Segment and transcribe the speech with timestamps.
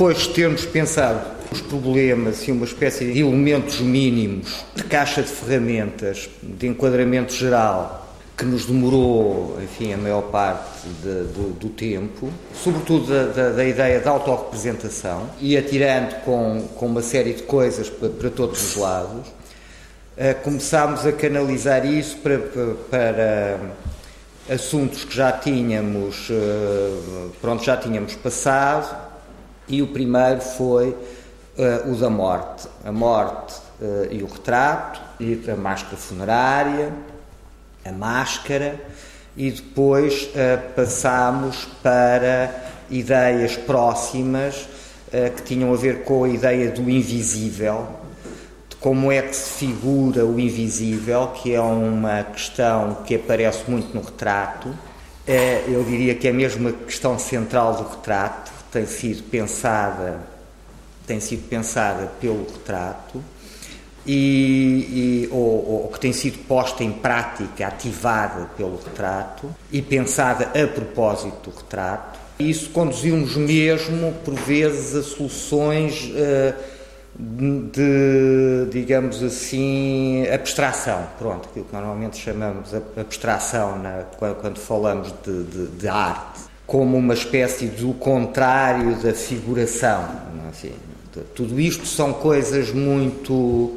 [0.00, 1.20] depois de termos pensado
[1.52, 8.16] os problemas e uma espécie de elementos mínimos de caixa de ferramentas, de enquadramento geral,
[8.34, 13.62] que nos demorou, enfim, a maior parte de, do, do, tempo, sobretudo da, da, da,
[13.62, 18.76] ideia da autorrepresentação, e atirando com, com uma série de coisas para, para todos os
[18.76, 23.60] lados, uh, começámos a canalizar isso para, para, para
[24.48, 29.09] assuntos que já tínhamos, uh, pronto, já tínhamos passado,
[29.70, 32.68] e o primeiro foi uh, o da morte.
[32.84, 33.70] A morte
[34.10, 36.92] e o retrato, e a máscara funerária,
[37.82, 38.78] a máscara
[39.36, 42.54] e depois uh, passámos para
[42.90, 44.68] ideias próximas
[45.08, 47.88] uh, que tinham a ver com a ideia do invisível,
[48.68, 53.94] de como é que se figura o invisível, que é uma questão que aparece muito
[53.94, 54.68] no retrato.
[54.68, 60.20] Uh, eu diria que é mesmo a questão central do retrato, tem sido pensada,
[61.06, 63.22] tem sido pensada pelo retrato
[64.06, 70.50] e, e ou, ou, que tem sido posta em prática, ativada pelo retrato e pensada
[70.60, 72.18] a propósito do retrato.
[72.38, 76.54] Isso conduziu-nos mesmo, por vezes, a soluções uh,
[77.18, 81.06] de, digamos assim, abstração.
[81.18, 86.96] Pronto, aquilo que normalmente chamamos de abstração na, quando falamos de, de, de arte, como
[86.96, 90.08] uma espécie do contrário da figuração.
[90.48, 90.70] Assim,
[91.34, 93.76] tudo isto são coisas muito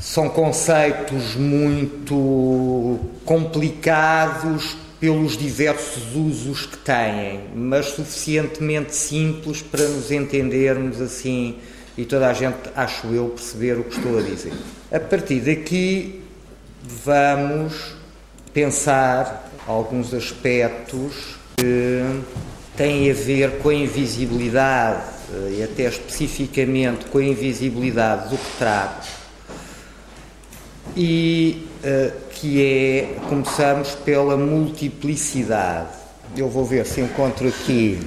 [0.00, 11.00] são conceitos muito complicados pelos diversos usos que têm, mas suficientemente simples para nos entendermos
[11.00, 11.58] assim
[11.96, 14.52] e toda a gente, acho eu, perceber o que estou a dizer.
[14.90, 16.22] A partir daqui,
[16.82, 17.94] vamos
[18.52, 22.22] pensar alguns aspectos que
[22.76, 29.08] têm a ver com a invisibilidade eh, e até especificamente com a invisibilidade do retrato
[30.96, 35.88] e uh, que é, começamos pela multiplicidade.
[36.36, 38.00] Eu vou ver se encontro aqui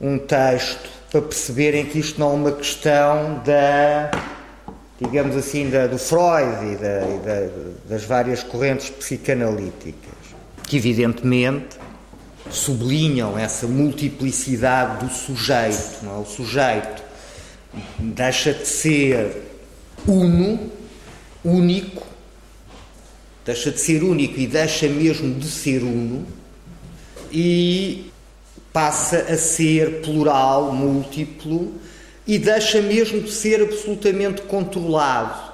[0.00, 4.10] um texto para perceberem que isto não é uma questão da,
[5.02, 7.48] digamos assim, da, do Freud e, da, e da,
[7.88, 10.14] das várias correntes psicanalíticas,
[10.66, 11.76] que evidentemente
[12.50, 16.02] sublinham essa multiplicidade do sujeito.
[16.02, 16.18] Não é?
[16.18, 17.02] O sujeito
[17.98, 19.42] deixa de ser
[20.06, 20.70] uno,
[21.44, 22.06] único,
[23.44, 26.26] deixa de ser único e deixa mesmo de ser uno
[27.30, 28.10] e
[28.72, 31.72] passa a ser plural, múltiplo
[32.26, 35.52] e deixa mesmo de ser absolutamente controlado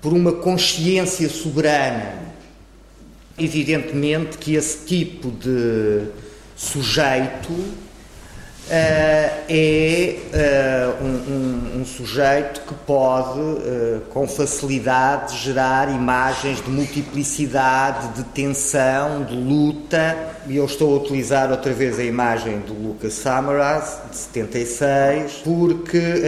[0.00, 2.34] por uma consciência soberana.
[3.38, 6.08] Evidentemente que esse tipo de
[6.56, 7.52] sujeito
[8.68, 18.08] é uh, um, um, um, sujeito que pode, uh, com facilidade, gerar imagens de multiplicidade,
[18.14, 20.16] de tensão, de luta.
[20.48, 26.22] E eu estou a utilizar outra vez a imagem do Lucas Samaras, de 76, porque,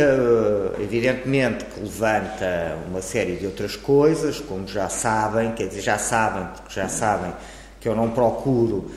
[0.80, 6.46] evidentemente, que levanta uma série de outras coisas, como já sabem, quer dizer, já sabem,
[6.46, 7.32] porque já sabem
[7.80, 8.90] que eu não procuro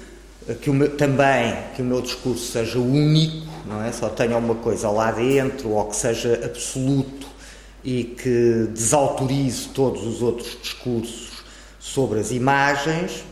[0.62, 3.92] que o meu, também que o meu discurso seja único, não é?
[3.92, 7.28] Só tenha uma coisa lá dentro ou que seja absoluto
[7.84, 11.44] e que desautorize todos os outros discursos
[11.80, 13.24] sobre as imagens,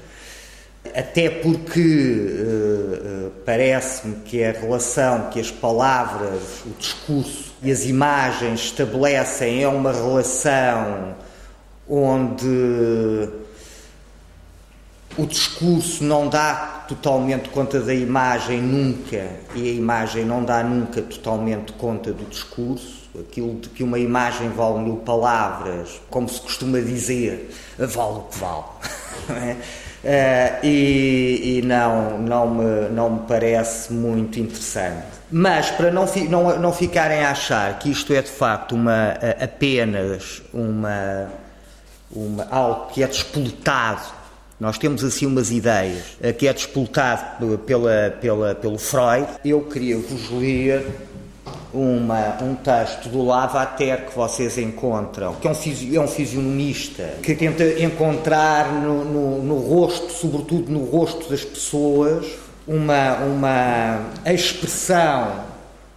[0.96, 8.62] até porque uh, parece-me que a relação que as palavras, o discurso e as imagens
[8.62, 11.16] estabelecem é uma relação
[11.88, 13.30] onde
[15.18, 21.04] o discurso não dá totalmente conta da imagem nunca e a imagem não dá nunca
[21.04, 22.98] totalmente conta do discurso.
[23.20, 28.38] Aquilo de que uma imagem vale mil palavras, como se costuma dizer, vale o que
[28.40, 29.58] vale.
[30.00, 35.04] Uh, e, e, não, não, me, não me parece muito interessante.
[35.30, 39.16] Mas para não, fi, não, não ficarem a achar que isto é de facto uma,
[39.44, 41.28] apenas uma,
[42.10, 44.19] uma, algo que é despolutado
[44.60, 49.28] nós temos assim umas ideias que é despoltado pela, pela, pelo Freud.
[49.44, 50.86] Eu queria vos ler
[51.74, 57.36] uma, um texto do Lavater que vocês encontram, que é um, é um fisionomista que
[57.36, 62.26] tenta encontrar no, no, no, rosto, sobretudo no rosto das pessoas,
[62.68, 65.44] uma, uma expressão,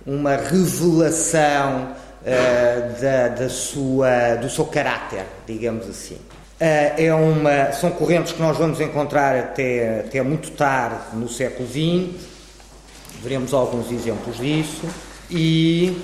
[0.06, 1.88] uma revelação
[2.22, 6.18] uh, da, da sua, do seu caráter, digamos assim.
[6.64, 11.68] Eh, é uma, são correntes que nós vamos encontrar até, até muito tarde no século
[11.68, 12.30] XX
[13.20, 14.86] Veremos alguns exemplos disso.
[15.30, 15.96] E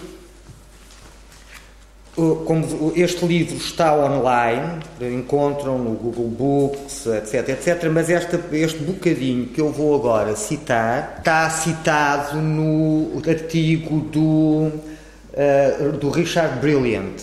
[2.15, 9.47] como este livro está online, encontram no Google Books, etc, etc, mas esta, este bocadinho
[9.47, 17.23] que eu vou agora citar está citado no artigo do, uh, do Richard Brilliant,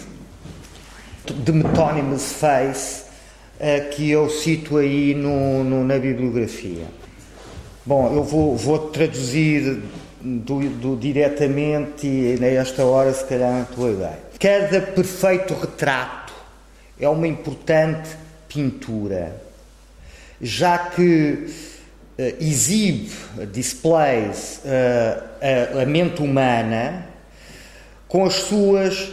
[1.45, 3.04] The Metonymous Face,
[3.93, 6.85] que eu cito aí no, no, na bibliografia.
[7.85, 9.81] Bom, eu vou, vou traduzir
[10.21, 14.19] do, do, diretamente e nesta hora se calhar não estou a ideia.
[14.39, 16.33] Cada perfeito retrato
[16.99, 18.09] é uma importante
[18.47, 19.39] pintura,
[20.41, 21.47] já que
[22.17, 23.11] uh, exibe,
[23.51, 27.05] displays uh, a, a, mente humana
[28.07, 29.11] com as suas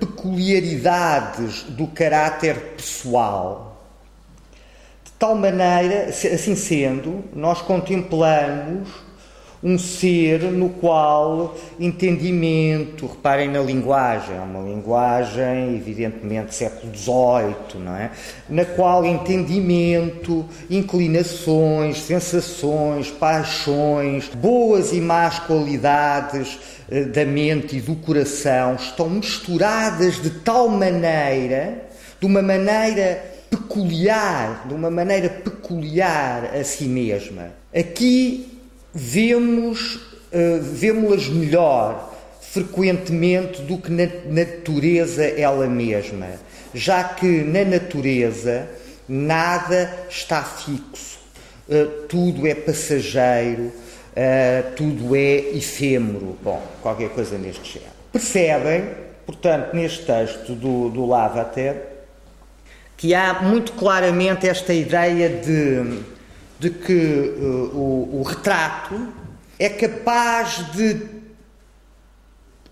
[0.00, 3.84] peculiaridades do caráter pessoal.
[5.04, 8.88] De tal maneira, assim sendo, nós contemplamos
[9.62, 17.94] um ser no qual entendimento, reparem na linguagem, é uma linguagem evidentemente século XVIII, não
[17.94, 18.10] é?
[18.48, 26.58] Na qual entendimento, inclinações, sensações, paixões, boas e más qualidades
[26.90, 31.86] eh, da mente e do coração estão misturadas de tal maneira,
[32.18, 37.50] de uma maneira peculiar, de uma maneira peculiar a si mesma.
[37.74, 38.51] Aqui
[38.94, 46.28] vemos, uh, vemos-las melhor frequentemente do que na natureza ela mesma,
[46.74, 48.68] já que na natureza
[49.08, 51.18] nada está fixo,
[51.68, 56.36] uh, tudo é passageiro, uh, tudo é efêmero.
[56.42, 57.92] Bom, qualquer coisa neste género.
[58.12, 58.84] Percebem,
[59.24, 61.92] portanto, neste texto do, do Lavater,
[62.96, 66.02] que há muito claramente esta ideia de
[66.62, 69.08] de que uh, o, o retrato
[69.58, 70.96] é capaz de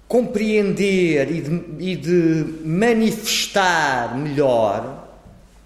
[0.06, 5.08] compreender e de, e de, manifestar melhor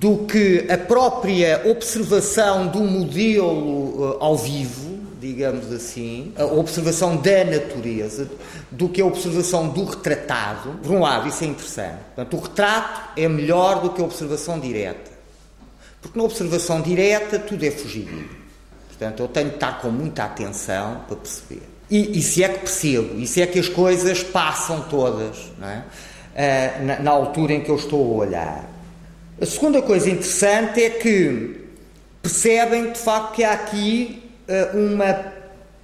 [0.00, 7.44] do que a própria observação do modelo uh, ao vivo, digamos assim, a observação da
[7.44, 8.30] natureza,
[8.70, 10.78] do que a observação do retratado.
[10.82, 11.98] Por um lado, isso é interessante.
[12.14, 15.13] Portanto, o retrato é melhor do que a observação direta.
[16.04, 18.28] Porque na observação direta tudo é fugidio.
[18.88, 21.62] Portanto, eu tenho de estar com muita atenção para perceber.
[21.90, 26.80] E, e se é que percebo, e se é que as coisas passam todas é?
[26.80, 28.70] uh, na, na altura em que eu estou a olhar.
[29.40, 31.68] A segunda coisa interessante é que
[32.20, 35.32] percebem de facto que há aqui uh, uma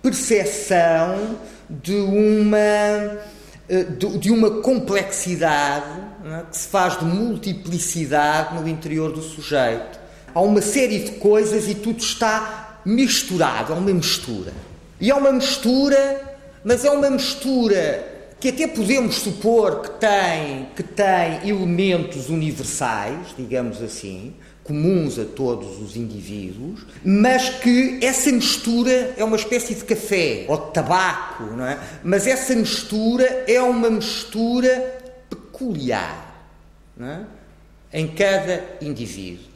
[0.02, 1.38] percepção
[1.68, 3.16] de uma,
[3.70, 6.42] uh, de, uma complexidade é?
[6.50, 9.99] que se faz de multiplicidade no interior do sujeito
[10.34, 14.52] há uma série de coisas e tudo está misturado, é uma mistura.
[15.00, 18.06] E é uma mistura, mas é uma mistura
[18.38, 24.34] que até podemos supor que tem, que tem elementos universais, digamos assim,
[24.64, 30.56] comuns a todos os indivíduos, mas que essa mistura é uma espécie de café ou
[30.56, 31.78] de tabaco, não é?
[32.02, 36.46] Mas essa mistura é uma mistura peculiar,
[36.98, 37.20] é?
[37.92, 39.49] Em cada indivíduo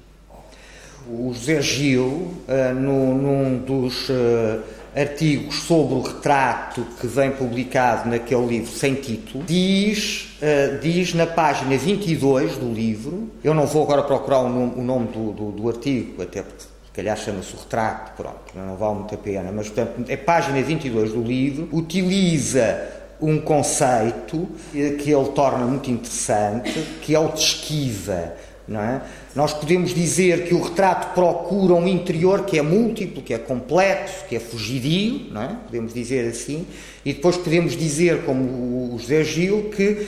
[1.09, 4.61] o José Gil, uh, no, num dos uh,
[4.97, 11.27] artigos sobre o retrato que vem publicado naquele livro sem título, diz, uh, diz na
[11.27, 15.51] página 22 do livro, eu não vou agora procurar o nome, o nome do, do,
[15.51, 19.53] do, artigo, até porque se calhar chama-se o retrato, pronto, não vale muito a pena,
[19.53, 22.81] mas portanto, é página 22 do livro, utiliza
[23.21, 28.35] um conceito que ele torna muito interessante, que é o de esquiva
[28.67, 29.03] não é?
[29.35, 34.25] Nós podemos dizer que o retrato procura um interior que é múltiplo, que é complexo,
[34.29, 35.57] que é fugidio, é?
[35.65, 36.65] podemos dizer assim,
[37.05, 40.07] e depois podemos dizer, como o José Gil, que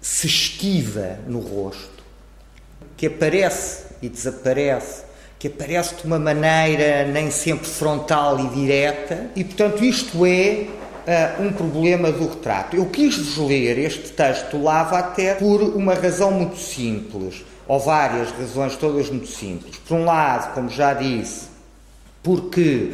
[0.00, 2.02] se esquiva no rosto,
[2.96, 5.02] que aparece e desaparece,
[5.38, 10.68] que aparece de uma maneira nem sempre frontal e direta, e portanto isto é
[11.06, 12.76] uh, um problema do retrato.
[12.76, 18.76] Eu quis-vos ler este texto Lava até por uma razão muito simples ou várias razões,
[18.76, 19.76] todas muito simples.
[19.78, 21.48] Por um lado, como já disse,
[22.22, 22.90] porque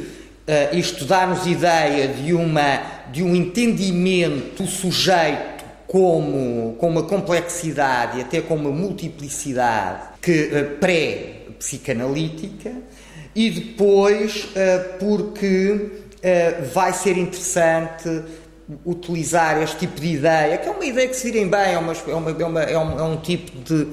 [0.47, 8.19] uh, isto dá-nos ideia de, uma, de um entendimento do sujeito como, com uma complexidade
[8.19, 12.73] e até com uma multiplicidade que uh, pré-psicanalítica,
[13.35, 15.99] e depois uh, porque
[16.75, 18.23] vai ser interessante
[18.85, 21.93] utilizar este tipo de ideia, que é uma ideia que se virem bem, é, uma,
[21.93, 23.89] é, uma, é, uma, é, um, é um tipo de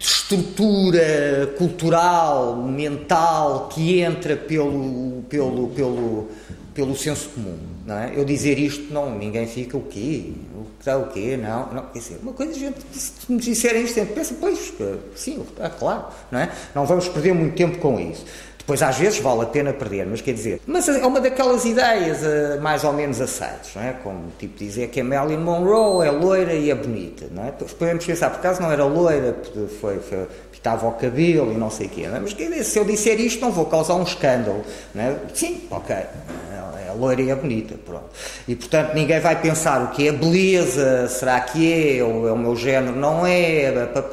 [0.00, 6.28] estrutura cultural, mental que entra pelo, pelo, pelo,
[6.72, 8.12] pelo senso comum, não é?
[8.16, 10.32] Eu dizer isto, não, ninguém fica o quê?
[10.54, 11.36] O que está o quê?
[11.36, 14.72] Não, não, quer dizer, uma coisa, gente, se nos disserem isto, gente pensa, pois,
[15.14, 16.50] sim, está claro, não é?
[16.74, 18.24] Não vamos perder muito tempo com isso.
[18.70, 22.18] Depois, às vezes, vale a pena perder, mas quer dizer, mas é uma daquelas ideias
[22.22, 23.94] uh, mais ou menos aceitas, não é?
[23.94, 27.50] Como, tipo, dizer que a Marilyn Monroe é loira e é bonita, não é?
[27.50, 29.36] Podemos pensar, por acaso não era loira,
[29.80, 32.20] foi, foi pintava o cabelo e não sei o quê, é?
[32.20, 35.16] Mas quer dizer, se eu disser isto, não vou causar um escândalo, é?
[35.34, 38.04] Sim, ok, é loira e é bonita, pronto.
[38.46, 42.38] E, portanto, ninguém vai pensar o que é beleza, será que é, ou é o
[42.38, 43.72] meu género, não é,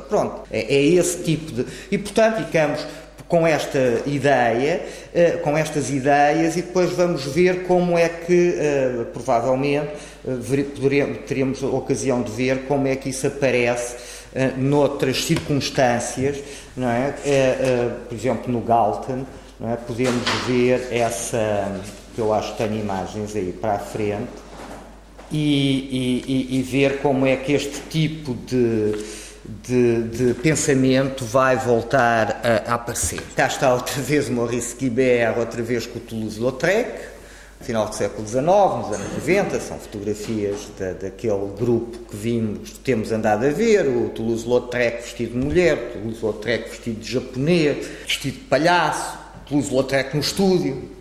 [0.09, 0.41] pronto.
[0.49, 1.65] É, é esse tipo de...
[1.91, 2.85] E, portanto, ficamos
[3.27, 4.81] com esta ideia,
[5.13, 9.91] eh, com estas ideias, e depois vamos ver como é que, eh, provavelmente,
[10.25, 14.17] eh, teremos a ocasião de ver como é que isso aparece
[14.57, 16.37] noutras circunstâncias,
[16.75, 17.13] não é?
[18.07, 19.25] Por exemplo, no Galton,
[19.59, 19.77] não é?
[19.77, 21.71] podemos ver essa,
[22.13, 24.27] que eu acho que tenho imagens aí para a frente,
[25.31, 28.93] e, e, e ver como é que este tipo de
[29.47, 33.21] de, de, pensamento vai voltar a, a, aparecer.
[33.35, 36.99] Cá está outra vez Maurice Guibert, outra vez com o Toulouse-Lautrec,
[37.61, 43.11] final do século XIX, nos anos 90, são fotografias da, daquele grupo que vimos, temos
[43.11, 48.43] andado a ver, o Toulouse-Lautrec vestido de mulher, o Toulouse-Lautrec vestido de japonês, vestido de
[48.45, 50.97] palhaço, Toulouse-Lautrec no estúdio,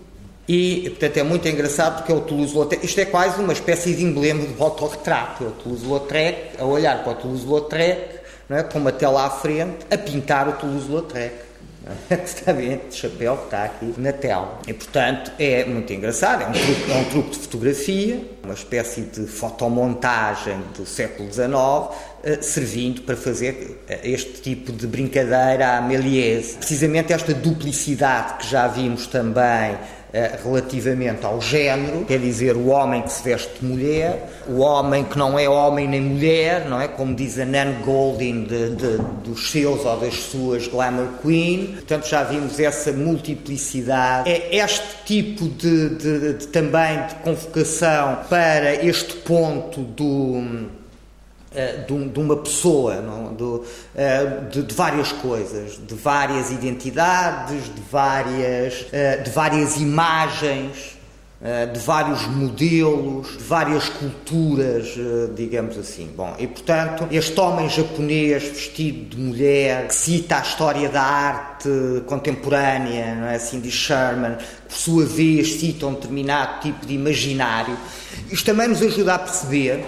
[0.49, 4.05] e, portanto, é muito engraçado porque é o Toulouse-Lautrec, isto é quase uma espécie de
[4.05, 8.16] emblema de autorretrato, é o Toulouse-Lautrec a olhar para o Toulouse-Lautrec
[8.49, 9.09] não é?
[9.09, 11.47] lá à frente, a pintar o Toulouse-Lautrec.
[12.11, 14.59] Está bem, de chapéu que está aqui na tela.
[14.67, 16.43] E, portanto, é muito engraçado.
[16.43, 21.97] É um, truque, é um truque de fotografia, uma espécie de fotomontagem do século XIX,
[22.25, 26.57] eh, servindo para fazer eh, este tipo de brincadeira à Méliès.
[26.57, 29.79] Precisamente esta duplicidade que já vimos também
[30.43, 35.19] relativamente ao género, quer dizer, o homem que se veste de mulher, o homem que
[35.19, 36.89] não é homem nem mulher, não é?
[36.89, 41.69] Como diz a Nan Goldin de, de, dos seus ou das suas Glamour Queen.
[41.75, 44.31] Portanto, já vimos essa multiplicidade.
[44.31, 50.86] É este tipo de, de, também de convocação para este ponto do eh,
[51.87, 53.03] de, de, uma pessoa?
[53.95, 60.97] Eh, de, várias coisas, de várias identidades, de várias, eh, de várias imagens,
[61.73, 64.95] de vários modelos, de várias culturas,
[65.35, 66.11] digamos assim.
[66.17, 71.69] Bom, e portanto, este homem japonês vestido de mulher, que cita a história da arte
[72.07, 77.77] contemporânea, não é assim, de Sherman, por sua vez cita um determinado tipo de imaginário,
[78.31, 79.85] isto também nos ajuda a perceber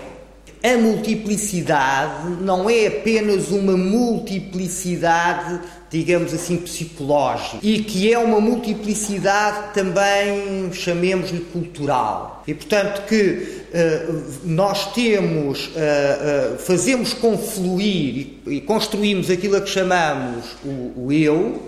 [0.75, 5.61] a multiplicidade não é apenas uma multiplicidade,
[5.91, 12.43] digamos assim, psicológica, e que é uma multiplicidade também, chamemos-lhe, cultural.
[12.47, 19.61] E, portanto, que uh, nós temos, uh, uh, fazemos confluir e, e, construímos aquilo a
[19.61, 21.63] que chamamos o, o eu,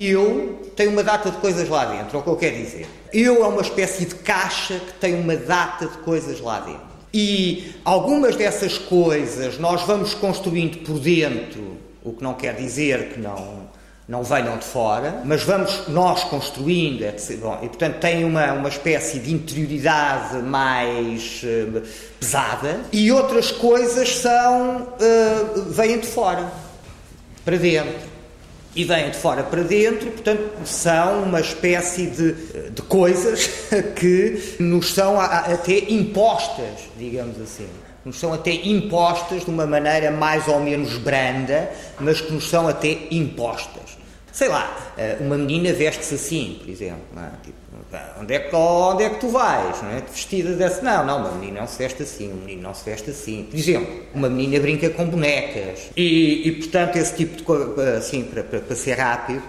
[0.00, 2.86] eu tem uma data de coisas lá dentro, é o que eu quero dizer.
[3.12, 6.87] Eu é uma espécie de caixa que tem uma data de coisas lá dentro.
[7.12, 13.20] E algumas dessas coisas nós vamos construindo por dentro, o que não quer dizer que
[13.20, 13.68] não,
[14.06, 17.38] não venham de fora, mas vamos nós construindo, etc.
[17.38, 21.82] Bom, e portanto tem uma, uma espécie de interioridade mais uh,
[22.20, 26.50] pesada, e outras coisas são, uh, vêm de fora,
[27.44, 28.17] para dentro
[28.74, 32.32] e vêm de fora para dentro, portanto, são uma espécie de,
[32.70, 33.46] de coisas
[33.96, 37.68] que nos são até impostas, digamos assim.
[38.04, 42.68] Nos são até impostas de uma maneira mais ou menos branda, mas que nos são
[42.68, 43.87] até impostas.
[44.38, 47.00] Sei lá, eh, uma menina veste-se assim, por exemplo.
[47.16, 47.28] É?
[47.42, 47.58] Tipo,
[48.20, 49.82] onde é, que, onde é que tu vais?
[49.82, 50.00] Não é?
[50.00, 50.80] Vestida dessa.
[50.80, 53.48] Não, não, uma menina não se veste assim, um menino não se veste assim.
[53.50, 55.90] Por exemplo, uma menina brinca com bonecas.
[55.96, 59.42] E, e portanto, esse tipo de coisa, assim, para, para, para ser rápido.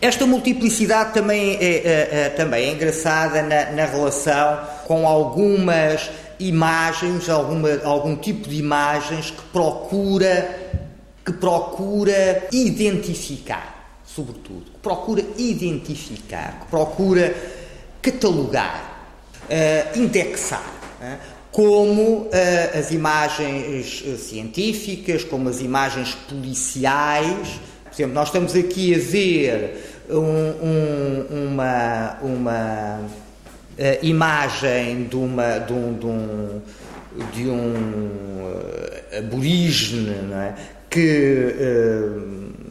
[0.00, 6.08] Esta multiplicidade também é, é, é, também é engraçada na, na relação com algumas
[6.40, 10.87] imagens, alguma, algum tipo de imagens que procura,
[11.28, 13.78] que procura identificar
[14.18, 17.34] sobretudo, que procura identificar, que procura
[18.00, 19.10] catalogar,
[19.44, 20.64] uh, indexar,
[21.00, 22.30] uh, como uh,
[22.78, 27.60] as imagens científicas, como as imagens policiais.
[27.84, 30.16] Por exemplo, nós estamos aqui a ver um,
[30.66, 33.00] um, uma, uma
[34.02, 36.60] imagem de, uma, de um, de um,
[37.32, 38.10] de um
[39.16, 40.77] aborígene é?
[40.90, 41.54] Que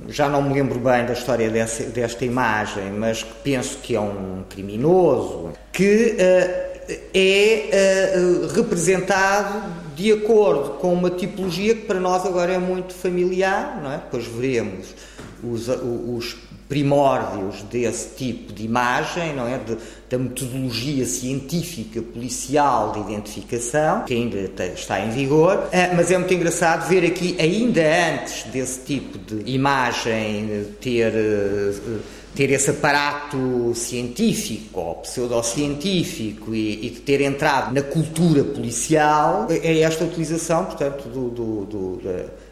[0.10, 4.00] já não me lembro bem da história dessa, desta imagem, mas que penso que é
[4.00, 6.68] um criminoso, que uh,
[7.14, 9.64] é uh, representado
[9.96, 13.98] de acordo com uma tipologia que para nós agora é muito familiar, não é?
[13.98, 14.94] Depois veremos
[15.44, 19.58] os, os primórdios desse tipo de imagem, não é?
[19.58, 19.78] De,
[20.10, 26.34] da metodologia científica policial de identificação, que ainda está em vigor, ah, mas é muito
[26.34, 34.80] engraçado ver aqui, ainda antes desse tipo de imagem ter ah, ter esse aparato científico
[34.80, 41.30] ou pseudocientífico e, e de ter entrado na cultura policial, é esta utilização, portanto, do,
[41.32, 42.02] do, do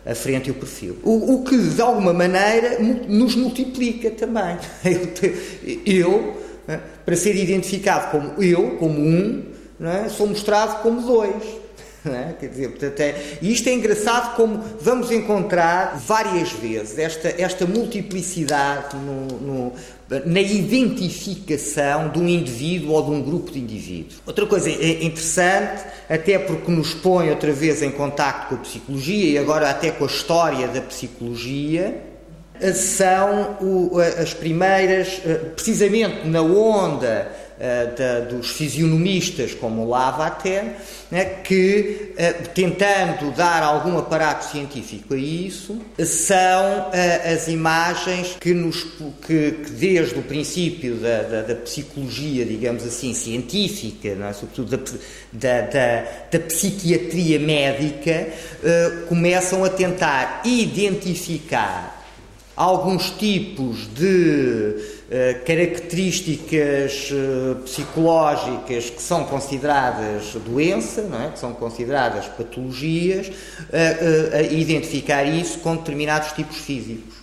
[0.05, 0.97] a frente e o perfil.
[1.03, 4.57] O, o, que, de alguma maneira, nos multiplica também.
[5.85, 9.43] Eu, né, para ser identificado como eu, como um,
[9.79, 10.09] é?
[10.09, 11.64] sou mostrado como dois.
[12.15, 12.33] É?
[12.39, 17.65] Quer dizer, portanto, é, e isto é engraçado como vamos encontrar várias vezes esta, esta
[17.65, 19.73] multiplicidade no, no,
[20.25, 24.21] na identificação de um indivíduo ou de um grupo de indivíduos.
[24.25, 29.37] Outra coisa interessante, até porque nos põe outra vez em contacto com a psicologia e
[29.37, 32.01] agora até com a história da psicologia,
[32.73, 40.75] são o, as primeiras, eh, precisamente na onda da, dos fisionomistas como Lavater,
[41.09, 48.53] né, que, uh, tentando dar algum aparato científico a isso, são uh, as imagens que,
[48.53, 48.83] nos,
[49.25, 54.33] que, que, desde o princípio da, da, da, psicologia, digamos assim, científica, é?
[54.33, 54.99] sobretudo
[55.31, 58.27] da, da, psiquiatria médica,
[59.07, 61.95] começam a tentar identificar
[62.55, 64.94] alguns tipos de eh,
[65.45, 71.31] características uh, psicológicas que são consideradas doença, é?
[71.31, 77.15] que são consideradas patologias, uh, identificar isso com determinados tipos físicos.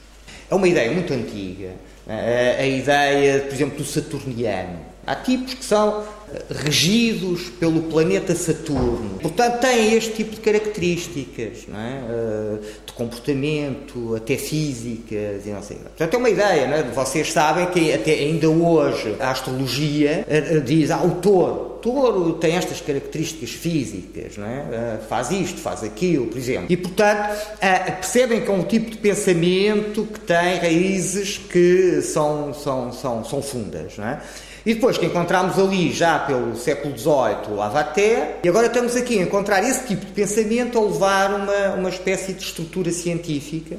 [0.51, 1.71] É uma ideia muito antiga,
[2.07, 4.79] a ideia, por exemplo, do saturniano.
[5.07, 6.05] Há tipos que são
[6.51, 9.19] regidos pelo planeta Saturno.
[9.21, 12.01] Portanto, têm este tipo de características, não é?
[12.09, 15.77] Eh, de comportamento, até físicas e não sei.
[15.79, 16.83] Portanto, é uma ideia, não é?
[16.83, 22.35] Vocês sabem que até ainda hoje a astrologia eh, eh, diz, ah, o touro, touro
[22.35, 24.99] tem estas características físicas, não é?
[25.09, 26.67] faz isto, faz aquilo, por exemplo.
[26.69, 32.93] E, portanto, percebem que é um tipo de pensamento que tem raízes que são, são,
[32.93, 34.21] são, são fundas, não é?
[34.65, 39.23] E depois que encontramos ali, já pelo século XVIII, Lavater, e agora estamos aqui a
[39.23, 43.77] encontrar esse tipo de pensamento a levar uma, uma espécie de estrutura científica.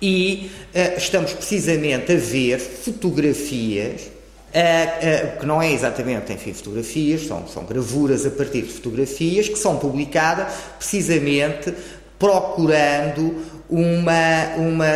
[0.00, 7.24] E uh, estamos precisamente a ver fotografias, uh, uh, que não é exatamente, enfim, fotografias,
[7.28, 11.72] são, são gravuras a partir de fotografias que são publicadas precisamente
[12.18, 13.36] procurando
[13.70, 14.86] uma, uma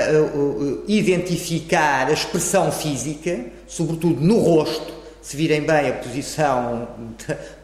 [0.87, 4.96] identificar a expressão física, sobretudo no rosto,
[5.27, 6.87] se virem bem, a posição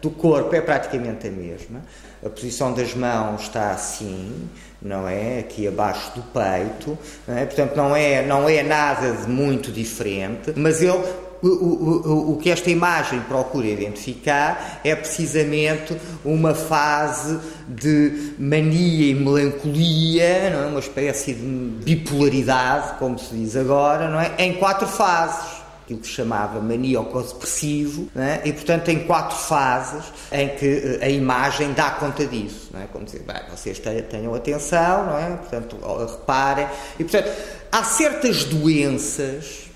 [0.03, 1.81] do corpo é praticamente a mesma.
[2.21, 4.49] A posição das mãos está assim,
[4.81, 5.39] não é?
[5.39, 7.47] Aqui abaixo do peito, não é?
[7.47, 11.05] portanto não é, não é nada de muito diferente, mas ele
[11.41, 19.15] o, o, o, que esta imagem procura identificar é precisamente uma fase de mania e
[19.15, 20.67] melancolia, não é?
[20.67, 21.45] uma espécie de
[21.85, 24.35] bipolaridade, como se diz agora, não é?
[24.39, 25.62] em quatro fases
[25.93, 28.41] aquilo que chamava maníaco-depressivo, é?
[28.45, 32.71] e portanto tem quatro fases em que eh, a imagem dá conta disso.
[32.75, 32.87] É?
[32.87, 35.37] Como dizer, bem, vocês tenham atenção, não é?
[35.37, 35.77] portanto
[36.11, 36.67] reparem.
[36.99, 37.31] E portanto
[37.71, 39.71] há certas doenças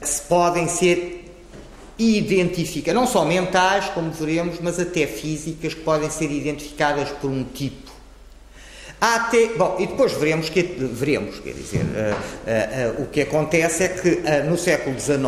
[0.00, 1.18] que se podem ser
[1.98, 7.44] identificadas, não só mentais, como veremos, mas até físicas, que podem ser identificadas por um
[7.44, 7.89] tipo
[9.00, 13.84] até, bom, e depois veremos, que, veremos quer dizer, uh, uh, uh, o que acontece
[13.84, 15.18] é que no século XIX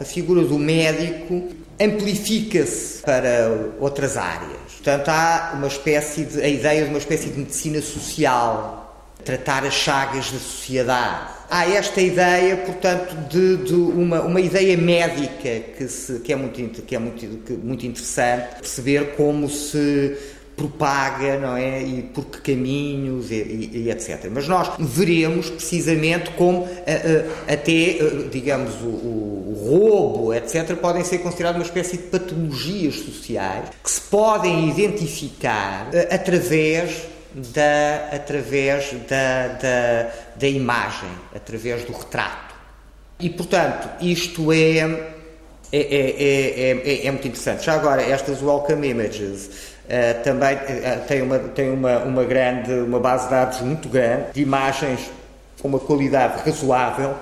[0.00, 1.48] a figura do médico
[1.80, 4.74] amplifica-se para outras áreas.
[4.82, 8.84] Portanto, há uma espécie de, a ideia de uma espécie de medicina social,
[9.24, 11.32] tratar as chagas da sociedade.
[11.50, 16.82] Há esta ideia, portanto, de, de uma, uma ideia médica que, se, que é, muito,
[16.82, 20.16] que é muito, que, muito interessante, perceber como se
[20.56, 21.82] propaga, não é?
[21.82, 24.28] E por que caminhos e, e, e etc.
[24.30, 31.02] Mas nós veremos precisamente como uh, uh, até, uh, digamos, o, o, roubo, etc., podem
[31.04, 39.48] ser considerados uma espécie de patologias sociais que se podem identificar através da, através da,
[39.48, 42.54] da, da imagem, através do retrato.
[43.18, 44.78] E, portanto, isto é,
[45.72, 47.64] é, é, é, é muito interessante.
[47.64, 52.98] Já agora, estas welcome images Uh, também uh, tem, uma, tem uma, uma grande, uma
[52.98, 55.10] base de dados muito grande de imagens
[55.60, 57.14] com uma qualidade razoável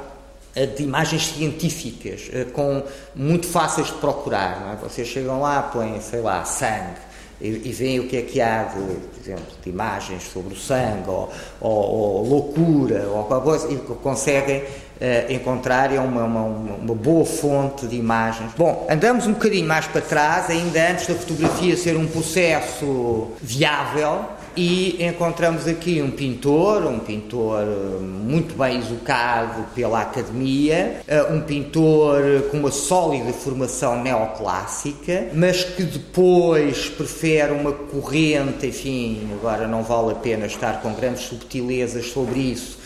[0.77, 2.83] de imagens científicas, com
[3.14, 4.75] muito fáceis de procurar.
[4.75, 4.87] É?
[4.87, 7.01] Vocês chegam lá, põem, sei lá, sangue
[7.42, 10.57] e, e veem o que é que há, de, por exemplo, de imagens sobre o
[10.57, 14.62] sangue ou, ou, ou loucura ou qualquer coisa, e conseguem
[15.02, 18.52] uh, encontrar é uma, uma, uma, boa fonte de imagens.
[18.56, 24.24] Bom, andamos um bocadinho mais para trás, ainda antes da fotografia ser um processo viável,
[24.56, 31.40] e encontramos aqui um pintor, um pintor eh, muito bem educado pela academia, eh, um
[31.40, 39.82] pintor com uma sólida formação neoclássica, mas que depois prefere uma corrente, enfim, agora não
[39.82, 42.82] vale a pena estar com grandes subtilezas sobre isso,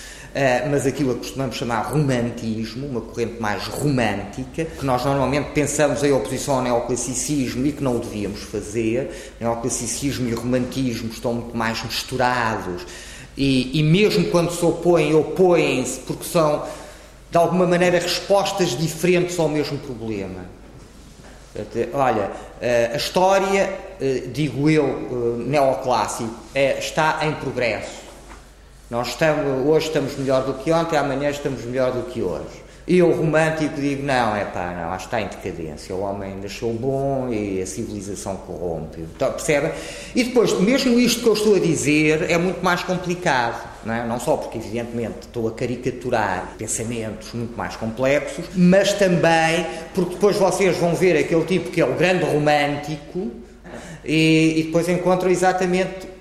[0.70, 6.12] mas aquilo que costumamos chamar romantismo, uma corrente mais romântica, que nós normalmente pensamos em
[6.12, 9.34] oposição ao neoclassicismo e que não o devíamos fazer.
[9.40, 12.84] Neoclassicismo e romantismo estão muito mais misturados
[13.36, 16.64] e, e mesmo quando se opõem, opõem-se porque são,
[17.30, 20.44] de alguma maneira, respostas diferentes ao mesmo problema.
[21.94, 28.05] Olha, eh, a história, eh, digo eu, neoclássico, está em progresso
[28.88, 32.66] nós estamos, hoje estamos melhor do que ontem, amanhã estamos melhor do que hoje.
[32.86, 35.92] E eu romântico digo, não, é pá, não, está em decadência.
[35.92, 39.00] O homem nasceu bom e a civilização corrompe.
[39.00, 39.72] Então, percebem?
[40.14, 43.60] E depois, mesmo isto que eu estou a dizer é muito mais complicado.
[43.84, 44.06] Não, é?
[44.06, 50.36] não só porque, evidentemente, estou a caricaturar pensamentos muito mais complexos, mas também porque depois
[50.36, 53.32] vocês vão ver aquele tipo que é o grande romântico
[54.04, 56.15] e, e depois encontram exatamente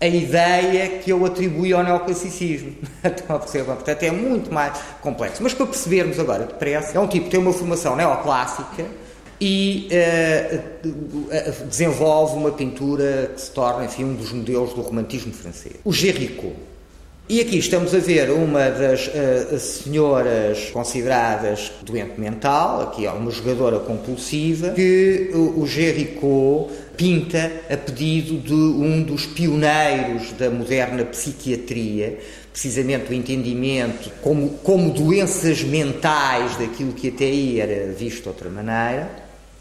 [0.00, 2.74] a ideia que eu atribuí ao neoclassicismo.
[3.04, 3.64] Estão a perceber?
[3.64, 5.42] Portanto, é muito mais complexo.
[5.42, 8.86] Mas para percebermos agora depressa, é um tipo que tem uma formação neoclássica
[9.38, 15.76] e uh, desenvolve uma pintura que se torna, enfim, um dos modelos do romantismo francês.
[15.84, 16.56] O Géricault.
[17.28, 23.30] E aqui estamos a ver uma das uh, senhoras consideradas doente mental, aqui é uma
[23.30, 31.02] jogadora compulsiva, que o, o Géricault pinta a pedido de um dos pioneiros da moderna
[31.06, 32.18] psiquiatria,
[32.52, 38.50] precisamente o entendimento como, como doenças mentais daquilo que até aí era visto de outra
[38.50, 39.08] maneira.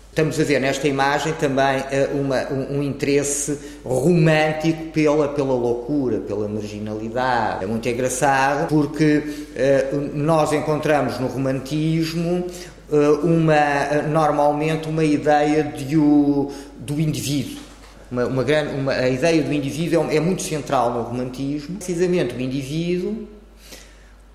[0.09, 6.19] Estamos a ver nesta imagem também eh, uma, um, um, interesse romântico pela, pela loucura,
[6.19, 7.63] pela marginalidade.
[7.63, 12.45] É muito engraçado porque uh, nós encontramos no romantismo
[12.91, 17.59] uh, uma, normalmente uma ideia de o, do indivíduo.
[18.11, 22.35] Uma, uma grande, uma, a ideia do indivíduo é, é muito central no romantismo, precisamente
[22.35, 23.27] o indivíduo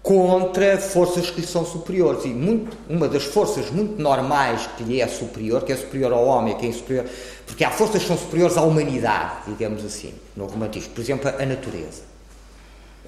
[0.02, 2.24] contra forças que lhe são superiores.
[2.24, 6.24] E muito, uma das forças muito normais que lhe é superior, que é superior ao
[6.26, 7.06] homem, que é superior,
[7.46, 10.92] porque há forças que são superiores à humanidade, digamos assim, no romantismo.
[10.92, 12.02] Por exemplo, a natureza,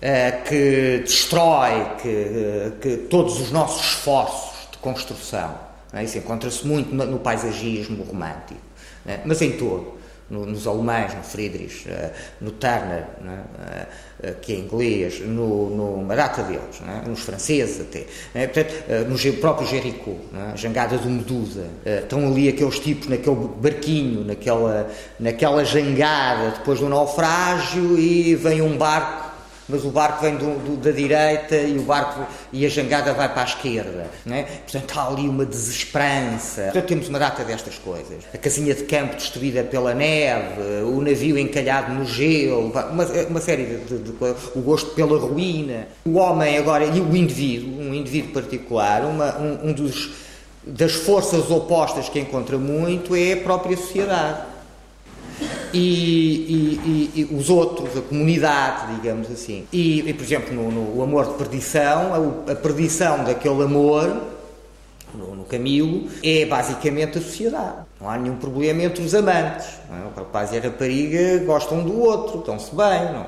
[0.01, 5.55] eh, que destrói que, eh, que todos os nossos esforços de construção.
[5.93, 6.03] É?
[6.03, 8.66] Isso encontra-se muito no paisagismo romântico
[9.07, 9.21] né?
[9.25, 9.97] mas em todo.
[10.29, 13.45] No, nos alemães, no Friedrich, uh, no Turner, né?
[14.25, 17.05] uh, que é inglês, no, no, uma data deles, né?
[17.07, 18.49] nos franceses até, né?
[18.49, 18.75] Portanto,
[19.09, 20.53] no próprio Jericho, né?
[20.57, 24.91] jangada do Medusa, estão ali aqueles tipos naquele barquinho, naquela,
[25.21, 29.26] naquela jangada depois do naufrágio e vem um barco
[29.69, 33.29] mas o barco vem do, do, da direita e o barco e a jangada vai
[33.29, 34.11] para a esquerda.
[34.25, 34.45] Né?
[34.63, 36.63] Portanto, há ali uma desesperança.
[36.65, 38.25] Portanto, temos uma data destas coisas.
[38.33, 43.65] A casinha de campo destruída pela neve, o navio encalhado no gelo, uma, uma série
[43.65, 44.37] de, de, coisas.
[44.55, 45.89] O gosto pela ruína.
[46.05, 50.11] O homem agora, e o indivíduo, um indivíduo particular, uma, um, um dos,
[50.65, 54.56] das forças opostas que encontra muito é a própria sociedade
[55.79, 59.67] e, e, e, os outros, a comunidade, digamos assim.
[59.73, 64.23] E, por exemplo, no, no amor de perdição, a, a perdição daquele amor,
[65.15, 67.87] no, no, Camilo, é basicamente a sociedade.
[68.01, 69.67] Não há nenhum problema entre os amantes.
[69.91, 70.07] É?
[70.07, 73.27] O rapaz e a rapariga gostam do outro, estão-se bem, não,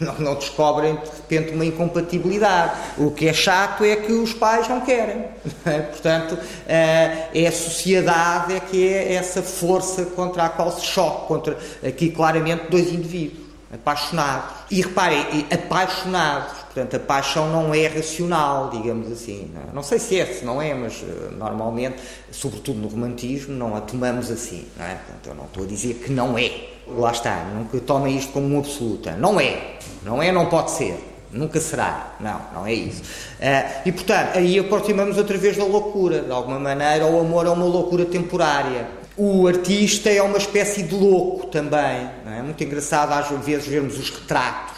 [0.00, 2.72] não, não, descobrem de repente uma incompatibilidade.
[2.98, 5.24] O que é chato é que os pais não querem.
[5.64, 5.80] É?
[5.80, 11.26] Portanto, eh, é a sociedade é que é essa força contra a qual se choca,
[11.26, 14.50] contra aqui claramente dois indivíduos apaixonados.
[14.70, 16.52] E reparem, apaixonados.
[16.64, 19.50] Portanto, a paixão não é racional, digamos assim.
[19.72, 19.82] Não, é?
[19.84, 21.96] sei se é, se não é, mas eh, normalmente,
[22.30, 24.66] sobretudo no romantismo, não a tomamos assim.
[24.76, 24.94] Não é?
[24.94, 26.73] Portanto, eu não estou a dizer que não é.
[26.86, 29.12] Lá está, nunca tomem isto como uma absoluta.
[29.12, 29.76] Não é.
[30.02, 31.12] Não é, não pode ser.
[31.32, 32.14] Nunca será.
[32.20, 33.02] Não, não é isso.
[33.02, 36.20] Uh, e, portanto, aí aproximamos outra vez da loucura.
[36.20, 38.86] De alguma maneira, o amor é uma loucura temporária.
[39.16, 42.10] O artista é uma espécie de louco também.
[42.26, 42.42] É?
[42.42, 44.73] Muito engraçado, às vezes, vermos os retratos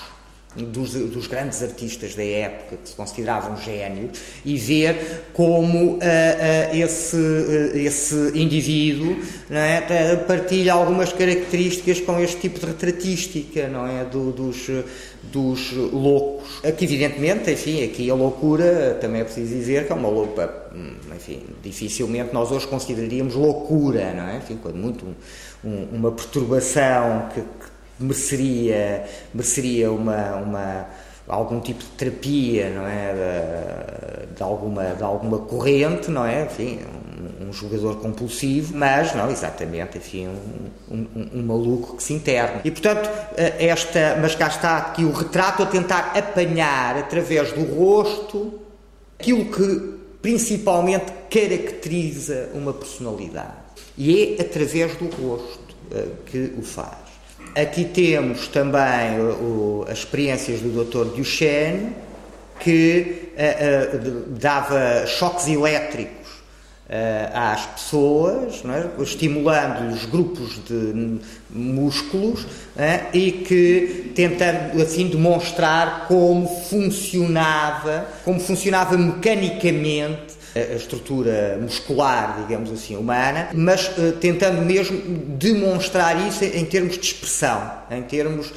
[0.64, 6.76] dos, dos, grandes artistas da época, que se consideravam gênios, e ver como uh, uh,
[6.76, 9.16] esse, uh, esse indivíduo
[9.50, 14.04] é, partilha algumas características com este tipo de retratística, não é?
[14.04, 14.68] Do, dos,
[15.32, 16.64] dos loucos.
[16.64, 20.94] Aqui, evidentemente, enfim, aqui a loucura, também é preciso dizer que é uma louca, hum,
[21.14, 24.36] enfim, dificilmente nós hoje consideraríamos loucura, não é?
[24.38, 27.42] Enfim, quando muito um, um, uma perturbação que
[27.98, 30.86] mereceria, mereceria uma, uma,
[31.28, 33.12] algum tipo de terapia, não é?
[33.12, 36.44] De, de, alguma, de alguma corrente, não é?
[36.44, 36.80] Enfim,
[37.40, 42.60] um, um jogador compulsivo, mas não exatamente, enfim, um, um, um, maluco que se interna.
[42.64, 48.60] E portanto, esta, mas cá está aqui o retrato a tentar apanhar através do rosto
[49.18, 53.66] aquilo que principalmente caracteriza uma personalidade.
[53.96, 57.05] E é através do rosto uh, que o faz.
[57.56, 61.16] Aqui temos também o, o, as experiências do Dr.
[61.16, 61.90] Duchenne,
[62.60, 66.28] que uh, uh, dava choques elétricos
[66.90, 69.02] uh, às pessoas, é?
[69.02, 72.46] estimulando os grupos de músculos
[73.14, 80.36] e que tentando assim demonstrar como funcionava, como funcionava mecanicamente
[80.72, 84.98] a estrutura muscular, digamos assim, humana, mas uh, tentando mesmo
[85.36, 88.52] demonstrar isso em termos de expressão, em termos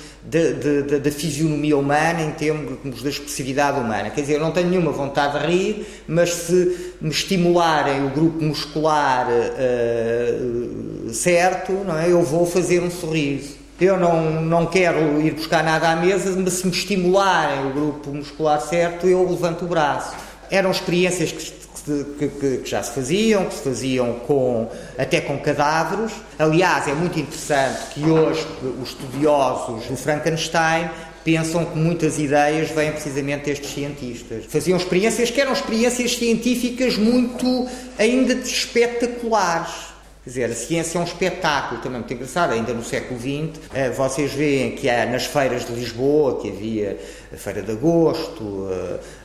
[1.01, 4.09] da fisionomia humana, em termos da expressividade humana.
[4.11, 8.43] Quer dizer, eu não tenho nenhuma vontade de rir, mas se me estimularem o grupo
[8.43, 12.11] muscular uh, certo, não é?
[12.11, 13.57] eu vou fazer um sorriso.
[13.79, 18.13] Eu não, não quero ir buscar nada à mesa, mas se me estimularem o grupo
[18.13, 20.15] muscular certo, eu levanto o braço.
[20.51, 25.37] Eram experiências que que, que, que, já se faziam, que se faziam com, até com
[25.39, 26.11] cadáveres.
[26.37, 28.45] Aliás, é muito interessante que hoje
[28.81, 30.89] os estudiosos do Frankenstein
[31.23, 34.45] pensam que muitas ideias vêm precisamente destes cientistas.
[34.47, 39.88] Faziam experiências que eram experiências científicas muito ainda espetaculares
[40.23, 42.51] Quer dizer, a ciência é um espetáculo também muito engraçado.
[42.51, 46.99] Ainda no século XX, eh, vocês veem que há nas feiras de Lisboa, que havia
[47.33, 48.67] a Feira de Agosto,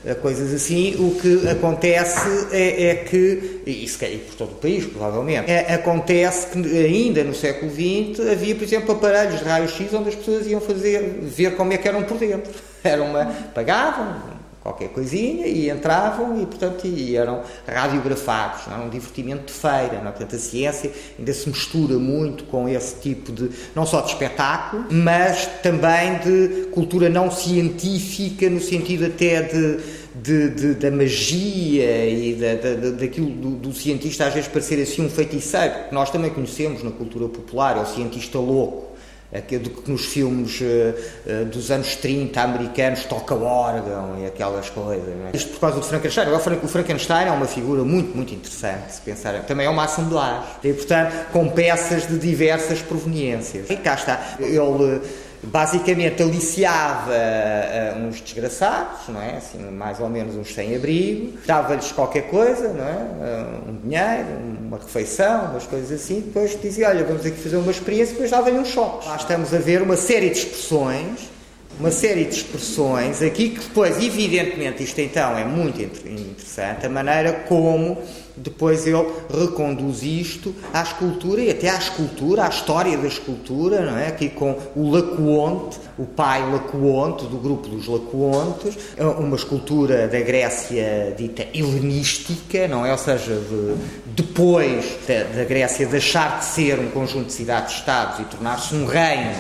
[0.05, 4.87] eh, coisas assim, o que acontece é, é que, e calhar por todo o país,
[4.87, 10.11] provavelmente, é, acontece que ainda no século XX havia, por exemplo, aparelhos de raio-x onde
[10.11, 12.53] as pessoas iam fazer, ver como é que eram por dentro.
[12.85, 14.34] Era uma, pagavam,
[14.65, 18.83] qualquer coisinha e entravam e, portanto, e eram radiografados, não?
[18.83, 18.87] É?
[18.87, 20.01] um divertimento de feira.
[20.01, 20.09] Não?
[20.09, 20.13] É?
[20.13, 24.87] Portanto, a ciência ainda se mistura muito com esse tipo de, não só de espetáculo,
[24.91, 32.35] mas também de cultura não científica, no sentido até de de, de, da magia e
[32.35, 36.31] da, da, daquilo do, do, cientista às vezes parecer assim um feiticeiro, que nós também
[36.31, 38.94] conhecemos na cultura popular, é o cientista louco
[39.35, 45.09] aquilo que nos filmes uh, dos anos 30 americanos toca órgão e aquelas coisas.
[45.33, 45.37] É?
[45.37, 46.29] Isto por causa do Frankenstein.
[46.63, 49.43] O Frankenstein é uma figura muito, muito interessante, se pensar.
[49.43, 50.43] Também é uma assembleagem.
[50.63, 53.69] E, portanto, com peças de diversas proveniências.
[53.69, 54.37] E cá está.
[54.39, 55.01] Ele
[55.47, 59.37] basicamente aliciava uh, uns desgraçados, não é?
[59.37, 62.93] Assim, mais ou menos uns sem-abrigo, dava-lhes qualquer coisa, não é?
[62.93, 64.27] Uh, um dinheiro,
[64.67, 68.59] uma refeição, umas coisas assim, depois dizia, olha, vamos aqui fazer uma experiência, depois dava-lhe
[68.59, 69.09] um choque.
[69.09, 71.34] Lá estamos a ver uma série de expressões
[71.79, 77.33] uma série de expressões aqui que depois, evidentemente, isto então é muito interessante, a maneira
[77.49, 77.99] como
[78.37, 83.97] depois ele reconduz isto à escultura e até à escultura, à história da escultura, não
[83.97, 84.09] é?
[84.09, 90.21] Aqui com o Lacoonte, o pai Lacoonte, do grupo dos Lacoontes, é uma escultura da
[90.21, 92.91] Grécia dita helenística, não é?
[92.91, 93.77] Ou seja, de,
[94.17, 99.35] depois da, da Grécia deixar de ser um conjunto de cidades-estados e tornar-se um reino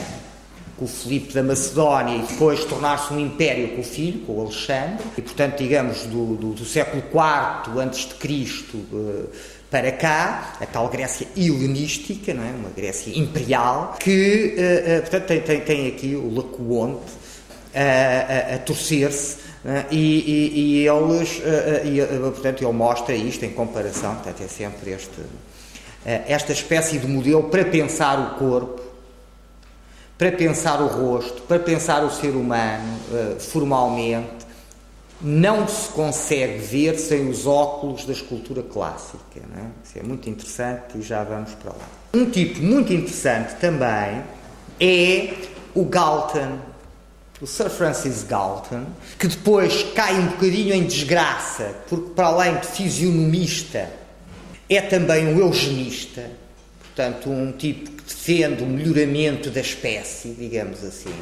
[0.84, 4.40] com o Filipe da Macedónia e depois tornar-se um império com o filho, com o
[4.42, 9.28] Alexandre, e portanto, digamos, do, do, do século IV antes de Cristo uh,
[9.70, 12.50] para cá, a tal Grécia helenística, não é?
[12.50, 17.12] uma Grécia imperial, que, uh, uh, portanto, tem, tem, tem, aqui o Lacoonte
[17.74, 19.38] a, a torcer-se
[19.90, 21.40] e, e, e, eles,
[21.84, 25.22] e, portanto, ele mostra isto em comparação, portanto, é sempre este,
[26.04, 28.83] esta espécie de modelo para pensar o corpo
[30.16, 34.44] para pensar o rosto, para pensar o ser humano uh, formalmente,
[35.20, 39.40] não se consegue ver sem os óculos da escultura clássica.
[39.40, 39.66] É?
[39.84, 41.88] Isso é muito interessante e já vamos para lá.
[42.14, 44.22] Um tipo muito interessante também
[44.80, 45.34] é
[45.74, 46.58] o Galton,
[47.40, 48.84] o Sir Francis Galton,
[49.18, 53.90] que depois cai um bocadinho em desgraça, porque para além de fisionomista,
[54.68, 56.30] é também um eugenista
[56.94, 61.14] portanto, um tipo defende o melhoramento da espécie, digamos assim,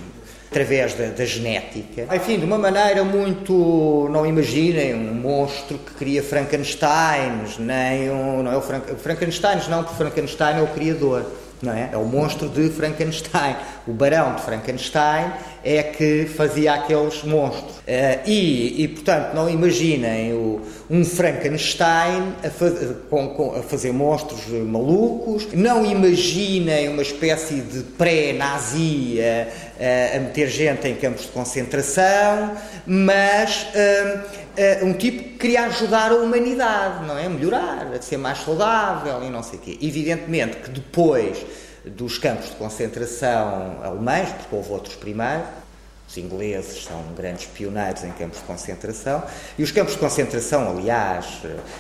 [0.51, 2.09] através da, da, genética.
[2.15, 4.09] Enfim, de uma maneira muito.
[4.11, 8.43] Não imaginem um monstro que cria Frankensteins, nem um.
[8.43, 11.25] Não é o Frank, Frankensteins, não, porque Frankenstein é o criador
[11.63, 11.91] não é?
[11.93, 13.57] É o monstro de Frankenstein.
[13.87, 15.33] O barão de Frankenstein
[15.65, 17.77] é que fazia aqueles monstros.
[17.79, 22.75] Uh, e, e, portanto, não imaginem o, um Frankenstein a, faz,
[23.09, 30.49] com, com, a, fazer monstros malucos, não imaginem uma espécie de pré-nazi a, a, meter
[30.49, 32.53] gente em campos de concentração,
[32.87, 33.67] mas.
[33.75, 37.29] Uh, uh, um tipo que queria ajudar a humanidade, não é?
[37.29, 39.79] Melhorar, a ser mais saudável e não sei o quê.
[39.81, 41.45] Evidentemente que depois
[41.85, 45.43] dos campos de concentração alemães, porque houve outros primeiro,
[46.09, 49.23] os ingleses são grandes pioneiros em campos de concentração,
[49.59, 51.27] e os campos de concentração, aliás,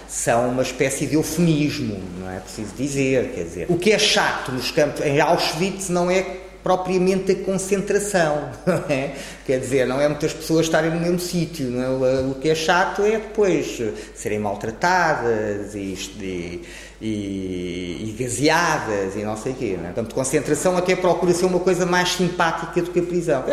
[0.08, 4.50] são uma espécie de eufemismo, não é preciso dizer, quer dizer, o que é chato
[4.50, 6.22] nos campos, em Auschwitz não é
[6.62, 9.14] propriamente a concentração, não é?
[9.44, 12.20] Quer dizer, não é muitas pessoas estarem no mesmo sítio, não é?
[12.20, 13.80] O que é chato é depois
[14.14, 16.62] serem maltratadas e, e,
[17.00, 19.92] e, e gaseadas e não sei o quê, não é?
[19.92, 23.44] De concentração até procura ser uma coisa mais simpática do que a prisão.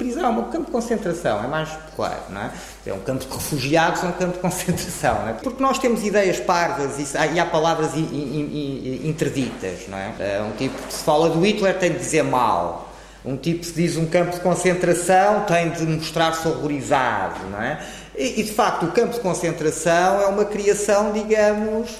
[0.00, 2.50] Prisão, é um campo de concentração, é mais claro, não é?
[2.86, 5.32] É um campo de refugiados, é um campo de concentração, não é?
[5.34, 10.12] Porque nós temos ideias parvas e, há palavras interditas, não é?
[10.18, 10.42] é?
[10.42, 12.90] Um tipo que se fala do Hitler tem de dizer mal.
[13.22, 17.84] Um tipo se diz um campo de concentração tem de mostrar-se horrorizado, não é?
[18.16, 21.90] E, de facto, o campo de concentração é uma criação, digamos,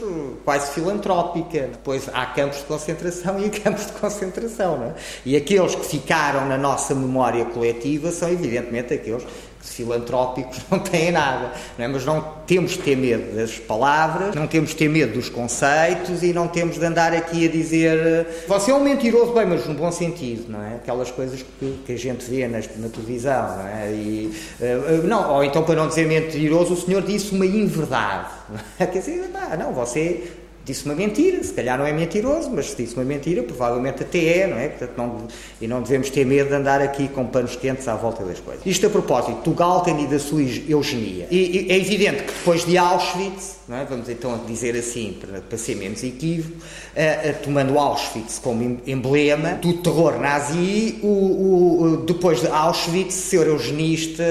[0.45, 1.69] quase filantrópica.
[1.73, 4.79] Depois há campos de concentração e campos de concentração.
[4.79, 4.95] Não é?
[5.25, 9.25] E aqueles que ficaram na nossa memória coletiva são, evidentemente, aqueles
[9.63, 11.89] filantrópicos não têm nada, não é?
[11.89, 16.23] mas não temos de ter medo das palavras, não temos de ter medo dos conceitos
[16.23, 19.67] e não temos de andar aqui a dizer eh, você é um mentiroso, bem, mas
[19.67, 20.77] no bom sentido, não é?
[20.77, 23.93] Aquelas coisas que, que a gente vê na, televisão, não é?
[23.93, 28.31] E, uh, não, ou então para não dizer mentiroso, o senhor disse uma inverdade,
[28.79, 28.87] é?
[28.87, 32.95] Quer dizer, não, você disse uma mentira, se calhar não é mentiroso, mas se disse
[32.95, 34.69] uma mentira, provavelmente até é, não é?
[34.69, 35.29] Portanto, não,
[35.61, 38.65] e não devemos ter medo de andar aqui com panos quentes à volta das coisas.
[38.65, 41.27] Isto a propósito do Galten e da sua eugenia.
[41.31, 43.85] E, e é evidente que depois de Auschwitz, é?
[43.89, 49.55] vamos então dizer assim, para, para ser menos equívoco, uh, uh, tomando Auschwitz como emblema
[49.55, 54.25] do terror nazi, o, o, depois de Auschwitz, ser eugenista,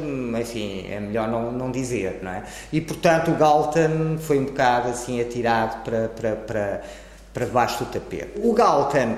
[0.00, 2.44] hum, enfim, é melhor não, não dizer, não é?
[2.72, 6.82] E portanto o Galten foi um bocado assim atirado para, para, para,
[7.32, 8.32] para debaixo do tapete.
[8.36, 9.16] O Galten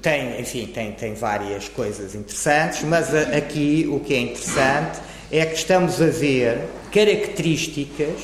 [0.00, 5.00] tem, enfim, tem, tem várias coisas interessantes, mas aqui o que é interessante
[5.30, 8.20] é que estamos a ver características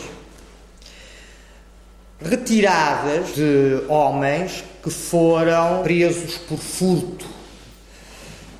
[2.20, 7.26] retiradas de homens que foram presos por furto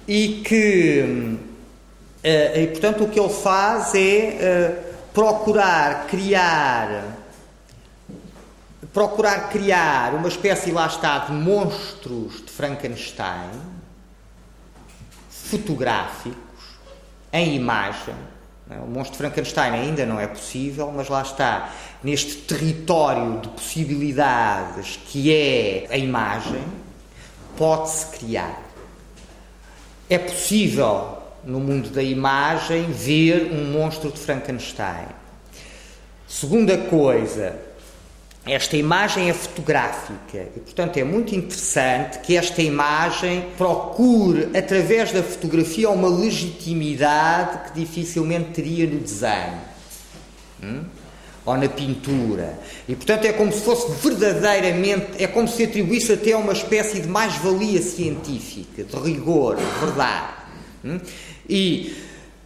[0.07, 1.37] e que,
[2.23, 4.75] eh, e, portanto, o que ele faz é eh,
[5.13, 7.16] procurar criar
[8.97, 13.51] procurar criar uma espécie, lá está, de monstros de Frankenstein
[15.29, 16.37] fotográficos
[17.31, 18.15] em imagem
[18.71, 18.79] é?
[18.79, 24.99] O monstro de Frankenstein ainda não é possível, mas lá está, neste território de possibilidades
[25.07, 26.65] que é a imagem,
[27.57, 28.61] pode-se criar.
[30.11, 35.07] É possível, no mundo da imagem, ver um monstro de Frankenstein.
[36.27, 37.57] Segunda coisa,
[38.47, 45.21] esta imagem é fotográfica e, portanto, é muito interessante que esta imagem procure, através da
[45.21, 49.61] fotografia, uma legitimidade que dificilmente teria no desenho
[50.63, 50.85] hum?
[51.45, 52.57] ou na pintura.
[52.89, 57.09] E, portanto, é como se fosse verdadeiramente, é como se atribuísse até uma espécie de
[57.09, 60.35] mais-valia científica, de rigor, de verdade.
[60.85, 61.01] Hum?
[61.49, 61.97] E,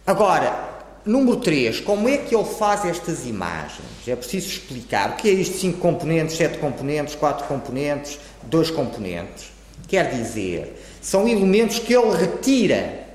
[0.05, 4.07] agora, Número 3, como é que ele faz estas imagens?
[4.07, 9.51] É preciso explicar o que é isto: 5 componentes, 7 componentes, 4 componentes, 2 componentes.
[9.87, 13.07] Quer dizer, são elementos que ele retira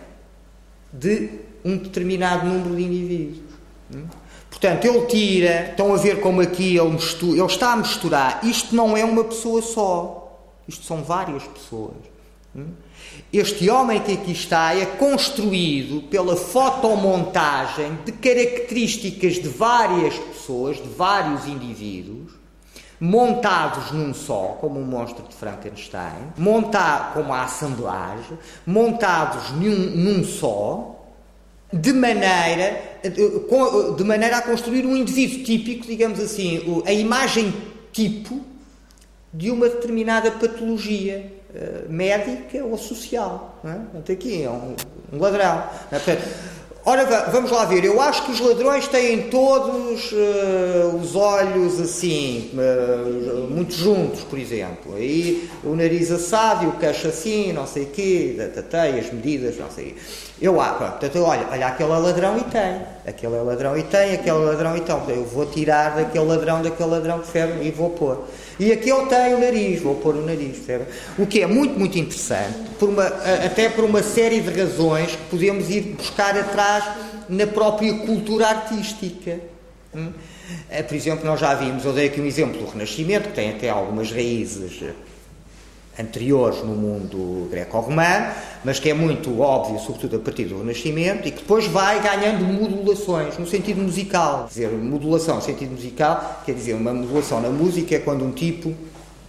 [0.92, 1.30] de
[1.64, 3.38] um determinado número de indivíduos.
[3.94, 4.04] Hum?
[4.50, 8.40] Portanto, ele tira, estão a ver como aqui ele, mistura, ele está a misturar.
[8.42, 11.94] Isto não é uma pessoa só, isto são várias pessoas.
[13.32, 20.88] Este homem que aqui está é construído pela fotomontagem de características de várias pessoas, de
[20.88, 22.32] vários indivíduos,
[23.00, 30.24] montados num só, como um monstro de Frankenstein, montar como a assemblagem, montados num, num
[30.24, 31.04] só,
[31.72, 33.00] de maneira,
[33.96, 37.52] de maneira a construir um indivíduo típico, digamos assim, a imagem
[37.92, 38.40] tipo
[39.32, 43.58] de uma determinada patologia uh, médica ou social.
[43.64, 44.12] Não é?
[44.12, 44.76] Aqui é um,
[45.12, 45.64] um ladrão.
[45.90, 45.98] É?
[45.98, 46.22] Portanto,
[46.88, 47.84] Ora, vamos lá ver.
[47.84, 54.38] Eu acho que os ladrões têm todos uh, os olhos assim, uh, muito juntos, por
[54.38, 54.94] exemplo.
[54.94, 59.56] Aí o nariz assado e o queixo assim, não sei o quê, tatei, as medidas,
[59.56, 59.96] não sei.
[60.40, 64.14] Eu, ah, portanto, olha, olha, aquele é ladrão e tem, aquele é ladrão e tem,
[64.14, 64.96] aquele é ladrão e tem.
[65.08, 67.66] Eu vou tirar daquele ladrão, daquele ladrão, percebe?
[67.66, 68.28] E vou pôr.
[68.58, 70.58] E aquele tem o nariz, vou pôr o nariz?
[71.18, 75.24] O que é muito, muito interessante, por uma, até por uma série de razões que
[75.30, 76.84] podemos ir buscar atrás
[77.28, 79.38] na própria cultura artística.
[79.94, 80.10] Hum?
[80.70, 83.50] Eh, por exemplo, nós já vimos, eu dei aqui um exemplo do Renascimento, que tem
[83.50, 84.80] até algumas raízes
[85.98, 88.32] anteriores no mundo greco-romano,
[88.64, 92.44] mas que é muito óbvio, sobretudo a partir do Renascimento, e que depois vai ganhando
[92.44, 94.48] modulações no sentido musical.
[94.52, 98.32] Quer dizer, modulação no sentido musical quer dizer, uma modulação na música é quando um
[98.32, 98.74] tipo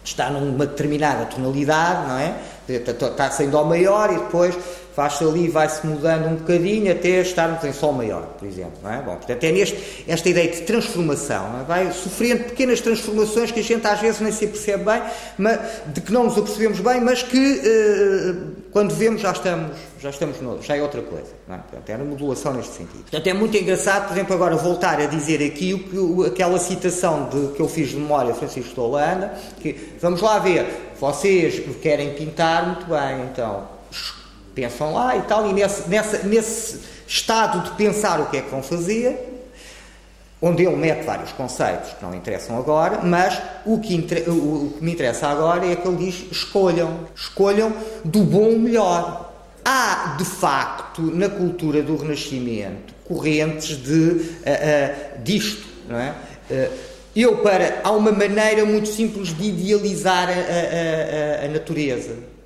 [0.03, 2.35] está numa determinada tonalidade, não é?
[2.69, 4.55] Está sem Dó maior e depois
[4.97, 8.79] faz-se ali e vai-se mudando um bocadinho até estarmos em Sol maior, por exemplo.
[8.81, 8.99] Não é?
[8.99, 11.63] Bom, portanto, é neste, esta ideia de transformação, é?
[11.65, 15.03] vai sofrendo pequenas transformações que a gente às vezes nem se percebe bem,
[15.37, 18.35] mas, de que não nos apercebemos bem, mas que eh,
[18.71, 21.29] quando vemos já estamos, já estamos no, já é outra coisa.
[21.47, 21.57] É?
[21.57, 23.01] Portanto, é uma modulação neste sentido.
[23.01, 27.29] Portanto, é muito engraçado, por exemplo, agora voltar a dizer aqui o o, aquela citação
[27.29, 29.31] de, que eu fiz de memória Francisco de Holanda,
[29.61, 30.65] que vamos lá ver,
[30.99, 33.77] vocês querem pintar, muito bem, então
[34.57, 38.49] pensam lá e tal, e nesse, nessa, nesse estado de pensar o que é que
[38.49, 39.45] vão fazer,
[40.41, 43.95] onde ele mete vários conceitos que não interessam agora, mas o que,
[44.27, 47.71] o, o que me interessa agora é que ele diz: escolham, escolham
[48.03, 49.25] do bom o melhor.
[49.63, 56.15] Há, de facto, na cultura do Renascimento, correntes de, uh, uh, disto, não é?
[56.49, 56.71] Uh,
[57.15, 57.81] eu, para.
[57.83, 62.36] Há uma maneira muito simples de idealizar a, a, a natureza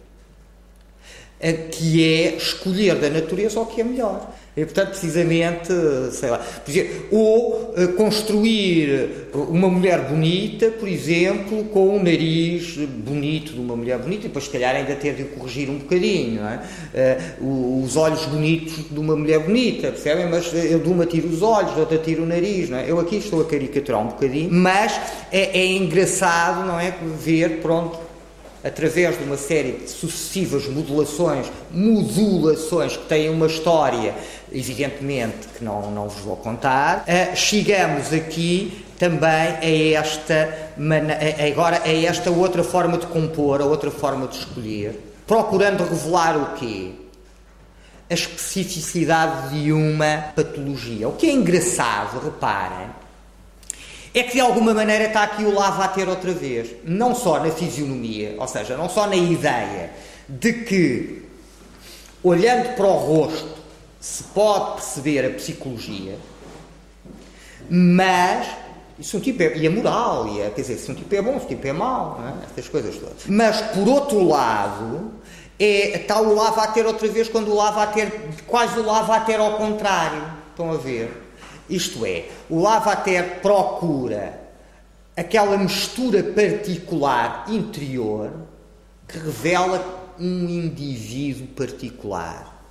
[1.51, 4.31] que é escolher da natureza o que é melhor.
[4.55, 5.71] E, portanto, precisamente,
[6.11, 6.45] sei lá,
[7.09, 13.97] ou eh, construir uma mulher bonita, por exemplo, com um nariz bonito de uma mulher
[13.99, 16.41] bonita, e depois, se calhar, ainda ter de corrigir um bocadinho,
[16.93, 17.17] é?
[17.39, 20.27] uh, os olhos bonitos de uma mulher bonita, percebem?
[20.29, 22.91] Mas eu de uma tiro os olhos, de outra tiro o nariz, não é?
[22.91, 24.99] Eu aqui estou a caricaturar um bocadinho, mas
[25.31, 26.93] é, é engraçado, não é?
[27.17, 28.11] Ver, pronto,
[28.64, 34.14] através de uma série de sucessivas modulações, modulações que têm uma história,
[34.51, 40.74] evidentemente que não, não vos vou contar, uh, chegamos aqui também a esta,
[41.51, 46.53] agora a esta outra forma de compor, a outra forma de escolher, procurando revelar o
[46.53, 46.91] quê?
[48.07, 51.07] A especificidade de uma patologia.
[51.07, 52.89] O que é engraçado, reparem,
[54.14, 56.70] é que de alguma maneira está aqui o lava a ter outra vez.
[56.84, 59.91] Não só na fisionomia, ou seja, não só na ideia
[60.28, 61.24] de que,
[62.24, 63.62] olhando para o rosto,
[63.99, 66.18] se pode perceber a psicologia,
[67.70, 68.47] mas
[69.01, 71.22] se um tipo é, e a moral, e a, quer dizer, se um tipo é
[71.22, 72.45] bom, se um tipo é mau, é?
[72.45, 73.26] estas coisas todas.
[73.28, 75.12] Mas, por outro lado,
[75.59, 78.12] é, está o lava a ter outra vez quando o lava a ter,
[78.47, 80.24] quase o lava a ter ao contrário.
[80.51, 81.20] Estão a ver?
[81.72, 84.39] Isto é, o Lavater procura
[85.15, 88.32] aquela mistura particular interior
[89.07, 92.61] que revela um indivíduo particular.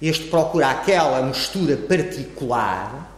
[0.00, 3.10] Este procura aquela mistura particular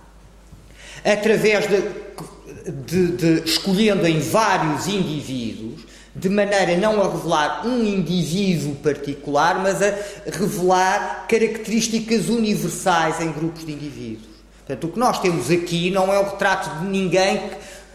[1.05, 5.83] através de, de, de, escolhendo em vários indivíduos,
[6.15, 9.95] de maneira não a revelar um indivíduo particular, mas a
[10.27, 14.34] revelar características universais em grupos de indivíduos.
[14.67, 17.41] Portanto, o que nós temos aqui não é o retrato de ninguém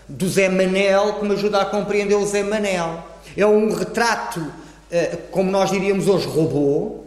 [0.07, 3.03] do Zé Manel que me ajuda a compreender o Zé Manel.
[3.35, 4.45] É um retrato,
[4.91, 7.05] eh, como nós diríamos hoje, robô,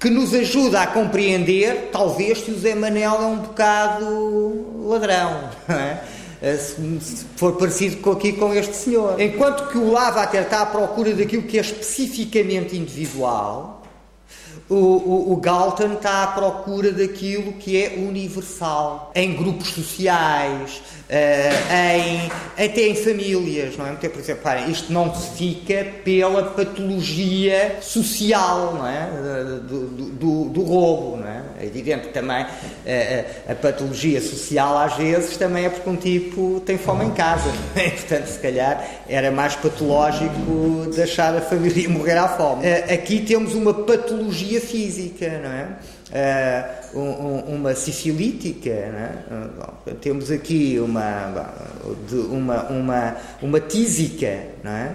[0.00, 5.50] que nos ajuda a compreender, talvez, se o Zé Manel é um bocado ladrão.
[5.68, 6.14] É?
[6.42, 9.18] Eh, se for parecido aqui com este senhor.
[9.18, 13.73] Enquanto que o Lavater está à procura daquilo que é especificamente individual,
[14.68, 22.30] o, o, o, Galton está à procura daquilo que é universal, em grupos sociais, em,
[22.64, 23.92] até em famílias, não é?
[23.92, 29.08] Por exemplo, parem, isto não se fica pela patologia social, não é?
[29.60, 31.42] Do, do, do, roubo, não é?
[31.60, 36.60] É evidente que também uh, a patologia social às vezes também é porque um tipo
[36.64, 37.90] tem fome em casa, não é?
[38.04, 42.66] Portanto, se calhar era mais patológico deixar a família morrer à fome.
[42.92, 45.68] Aqui temos uma patologia física, não é?
[46.14, 49.94] Uh, um, uma sifilítica, é?
[50.00, 51.50] temos aqui uma,
[52.30, 54.94] uma, uma, uma tísica, é?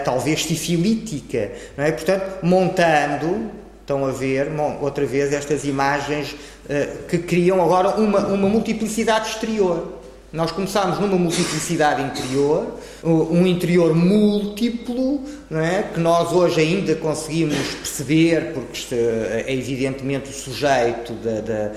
[0.00, 1.92] uh, talvez sifilítica, não é?
[1.92, 4.48] portanto, montando, estão a ver,
[4.80, 10.01] outra vez, estas imagens uh, que criam agora uma, uma multiplicidade exterior.
[10.32, 15.20] Nós começámos numa multiplicidade interior, um interior múltiplo,
[15.50, 15.82] é?
[15.92, 21.72] que nós hoje ainda conseguimos perceber, porque é evidentemente o sujeito da, da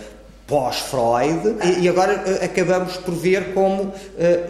[0.48, 3.94] pós-Freud, e, agora eh, acabamos por ver como uh,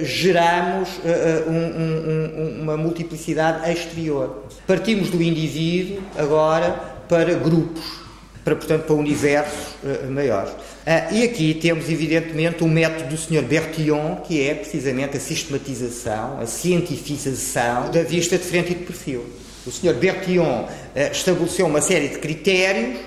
[0.01, 4.43] geramos uh, um, um, uma multiplicidade exterior.
[4.67, 6.73] Partimos do indivíduo agora
[7.07, 8.04] para grupos,
[8.45, 10.53] para, portanto, para universos uh, maiores.
[10.85, 13.41] Ah, e aqui temos, evidentemente, o método do Sr.
[13.41, 19.25] Bertillon, que é precisamente a sistematização, a cientificação da vista de frente e de perfil.
[19.65, 19.95] O Sr.
[19.95, 22.99] Bertillon ah, estabeleceu uma série de critérios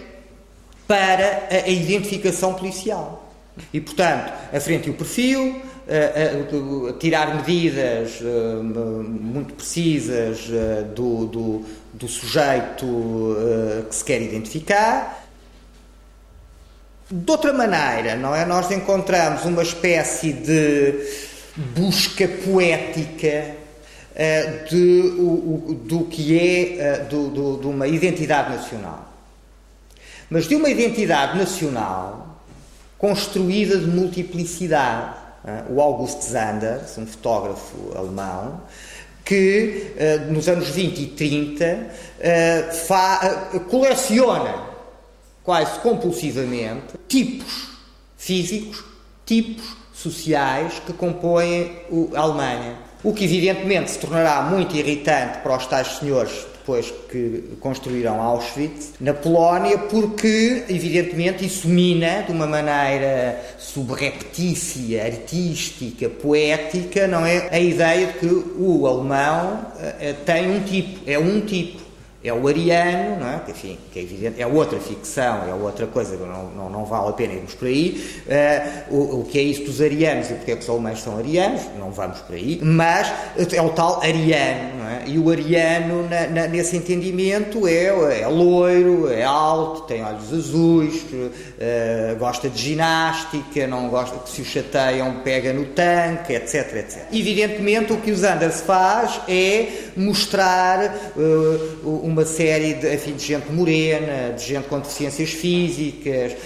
[0.89, 3.32] para a identificação policial.
[3.72, 10.49] E, portanto, a frente e o perfil, a, a, a tirar medidas uh, muito precisas
[10.49, 11.64] uh, do, do,
[11.95, 15.28] do, sujeito uh, que se quer identificar,
[17.11, 18.44] de outra maneira, não é?
[18.44, 20.94] Nós encontramos uma espécie de
[21.56, 23.56] busca poética
[24.12, 29.11] uh, de, o, do que é uh, do, do, de uma identidade nacional.
[30.28, 32.42] Mas de uma identidade nacional
[32.98, 35.16] construída de multiplicidade.
[35.44, 38.61] Uh, o August Sanders, um fotógrafo alemão,
[39.24, 39.92] que
[40.30, 41.86] nos anos 20 e 30
[43.68, 44.67] coleciona
[45.49, 47.70] quase compulsivamente, tipos
[48.18, 48.84] físicos,
[49.24, 51.72] tipos sociais que compõem
[52.14, 52.76] a Alemanha.
[53.03, 58.92] O que evidentemente se tornará muito irritante para os tais senhores depois que construíram Auschwitz
[59.01, 67.49] na Polónia, porque evidentemente isso mina de uma maneira subreptícia, artística, poética, não é?
[67.51, 71.88] A ideia de que o alemão uh, tem um tipo, é um tipo
[72.29, 73.41] é o ariano, não é?
[73.45, 77.09] Que, enfim, que é evidente, é outra ficção, é outra coisa, não, não, não vale
[77.09, 78.22] a pena irmos por aí.
[78.91, 81.16] Uh, o, o, que é isso dos arianos e porque é que os alemães são
[81.18, 83.12] arianos, não vamos por aí, mas
[83.53, 85.03] é o tal ariano, não é?
[85.07, 87.87] E o ariano, na, na, nesse entendimento, é,
[88.20, 94.43] é loiro, é alto, tem olhos azuis, uh, gosta de ginástica, não gosta que se
[94.43, 97.07] o chateiam, pega no tanque, etc, etc.
[97.12, 103.51] Evidentemente, o que os Anders faz é mostrar uh, uma série de, enfim, de gente
[103.51, 106.36] morena, de gente com deficiências físicas,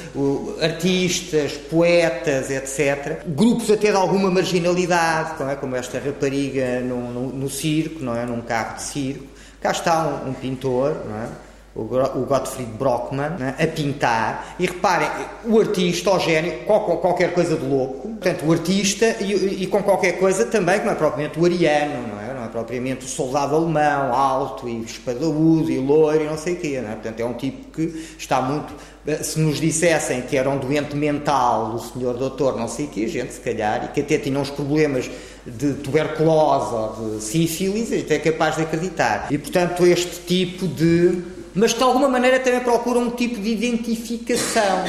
[0.60, 3.22] artistas, poetas, etc.
[3.26, 5.56] Grupos até de alguma marginalidade, não é?
[5.56, 8.24] como esta rapariga no, no, no circo, não é?
[8.24, 9.24] num carro de circo.
[9.60, 11.28] Cá está um, um pintor, não é?
[11.74, 13.64] o Gottfried Brockman, é?
[13.64, 14.56] a pintar.
[14.58, 15.08] E reparem,
[15.44, 18.08] o artista, o gênio, qualquer coisa de louco.
[18.08, 22.08] Portanto, o artista e, e com qualquer coisa também, que não é propriamente o ariano,
[22.08, 22.21] não é?
[22.52, 26.80] Propriamente o soldado alemão, alto e espadaúdo e loiro e não sei o quê.
[26.80, 26.92] Não é?
[26.92, 28.72] Portanto, é um tipo que está muito.
[29.22, 33.08] Se nos dissessem que era um doente mental, o senhor doutor, não sei o quê,
[33.08, 35.10] gente, se calhar, e que até tinha uns problemas
[35.44, 39.26] de tuberculose ou de sífilis, até é capaz de acreditar.
[39.30, 41.22] E, portanto, este tipo de.
[41.54, 44.84] Mas de alguma maneira também procura um tipo de identificação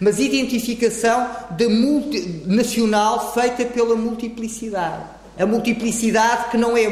[0.00, 1.28] mas identificação
[1.70, 6.86] multi, nacional feita pela multiplicidade a multiplicidade que não é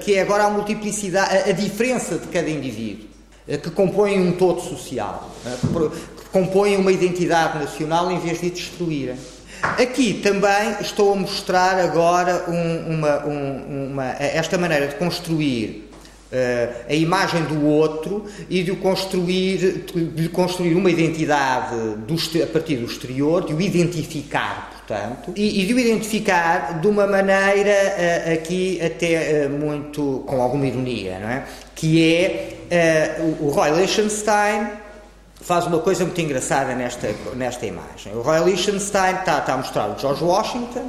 [0.00, 3.06] que é agora a multiplicidade a, diferença de cada indivíduo
[3.46, 9.16] que compõem um todo social que compõem uma identidade nacional em vez de destruírem.
[9.62, 15.90] Aqui também estou a mostrar agora um, uma, um, uma, esta maneira de construir
[16.88, 22.86] a imagem do outro e de construir de construir uma identidade do, a partir do
[22.86, 28.80] exterior de o identificar portanto, e, e de o identificar de uma maneira uh, aqui
[28.82, 31.44] até uh, muito com alguma ironia, não é?
[31.74, 32.14] Que
[32.70, 34.68] é uh, o Roy Lichtenstein
[35.40, 38.14] faz uma coisa muito engraçada nesta, nesta imagem.
[38.14, 40.88] O Roy Lichtenstein está, está a mostrar o George Washington,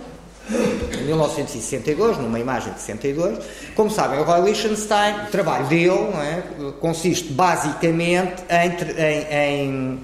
[0.93, 3.43] em 1962, numa imagem de 62.
[3.75, 6.43] Como sabem, o Roy Lichtenstein, o trabalho dele é,
[6.79, 9.99] consiste basicamente em, em,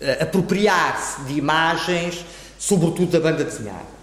[0.00, 2.24] em apropriar-se de imagens
[2.58, 3.96] sobretudo da banda desenhada.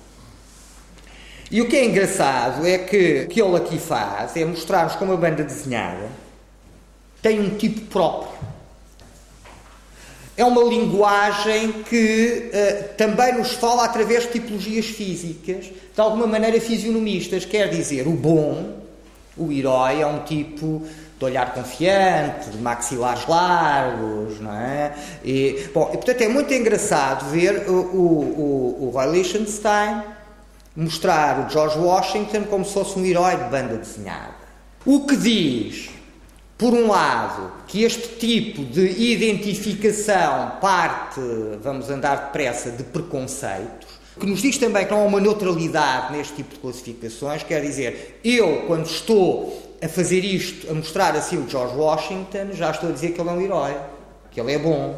[1.51, 5.13] E o que é engraçado é que o que ele aqui faz é mostrar-nos como
[5.13, 6.09] a banda desenhada
[7.21, 8.31] tem um tipo próprio.
[10.35, 16.59] É uma linguagem que uh, também nos fala através de tipologias físicas, de alguma maneira
[16.59, 17.45] fisionomistas.
[17.45, 18.79] Quer dizer, o bom,
[19.37, 20.85] o herói, é um tipo
[21.23, 24.93] de olhar confiante, de maxilares largos, não é?
[25.23, 30.03] E, bom, e, portanto é muito engraçado ver o, o, o, o Roy Lichtenstein
[30.75, 34.43] mostrar o George Washington como se fosse um herói de banda desenhada.
[34.85, 35.89] O que diz,
[36.57, 41.21] por um lado, que este tipo de identificação parte,
[41.61, 46.35] vamos andar depressa, de preconceitos, que nos diz também que não há uma neutralidade neste
[46.35, 51.49] tipo de classificações, quer dizer, eu, quando estou a fazer isto, a mostrar assim o
[51.49, 53.75] George Washington, já estou a dizer que ele é um herói,
[54.31, 54.95] que ele é bom,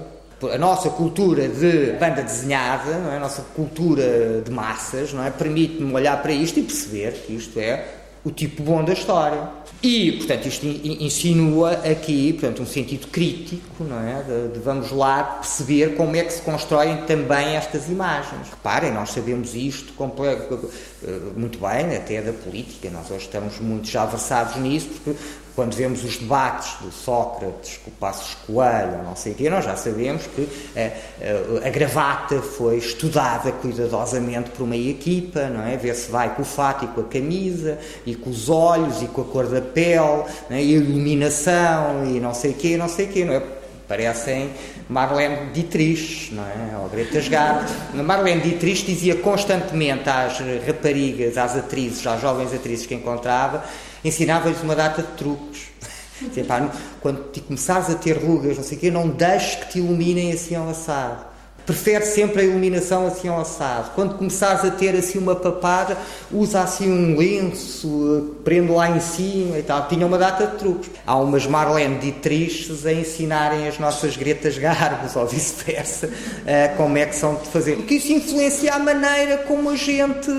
[0.53, 3.17] a nossa cultura de banda desenhada, é?
[3.17, 5.31] a nossa cultura de massas, não é?
[5.31, 7.85] permite-me olhar para isto e perceber que isto é
[8.25, 9.47] o tipo bom da história.
[9.83, 14.23] E, portanto, isto insinua aqui, portanto, um sentido crítico, não é?
[14.23, 18.49] De, de, vamos lá perceber como é que se constroem também estas imagens.
[18.49, 24.05] Reparem, nós sabemos isto eh, muito bem, até da política, nós hoje estamos muito já
[24.07, 25.19] versados nisso, porque
[25.55, 29.63] quando vemos os debates do Sócrates com o Passos Coelho, não sei o quê, nós
[29.63, 35.47] já sabemos que a, eh, a, eh, a, gravata foi estudada cuidadosamente por uma equipa,
[35.47, 35.77] não é?
[35.77, 39.07] Ver se vai com o fato e com a camisa, e com os olhos, e
[39.07, 40.61] com a cor da pele, é?
[40.61, 43.41] e a iluminação, e não sei o quê, não sei o quê, não é?
[43.87, 44.49] Parecem
[44.89, 46.77] Marlene Dietrich, não é?
[46.81, 47.69] Ou Greta Garbo.
[48.03, 53.63] Marlene Dietrich dizia constantemente às raparigas, às atrizes, às jovens atrizes que encontrava,
[54.07, 55.67] ensinava-lhes uma data de truques.
[56.47, 59.79] Pá, quando te começares a ter rugas, não sei o quê, não deixes que te
[59.79, 61.35] iluminem assim ao assado.
[61.65, 63.89] Prefere sempre a iluminação assim ao assado.
[63.95, 65.97] Quando começares a ter assim uma papada,
[66.31, 69.87] usa assim um lenço, prende lá em cima e tal.
[69.87, 70.91] Tinha uma data de truques.
[71.07, 76.11] Há umas Marlene Dietriches a ensinarem as nossas Gretas Garbos, ou vice-versa,
[76.45, 77.77] eh, como é que são de fazer.
[77.77, 80.31] Porque isso influencia a maneira como a gente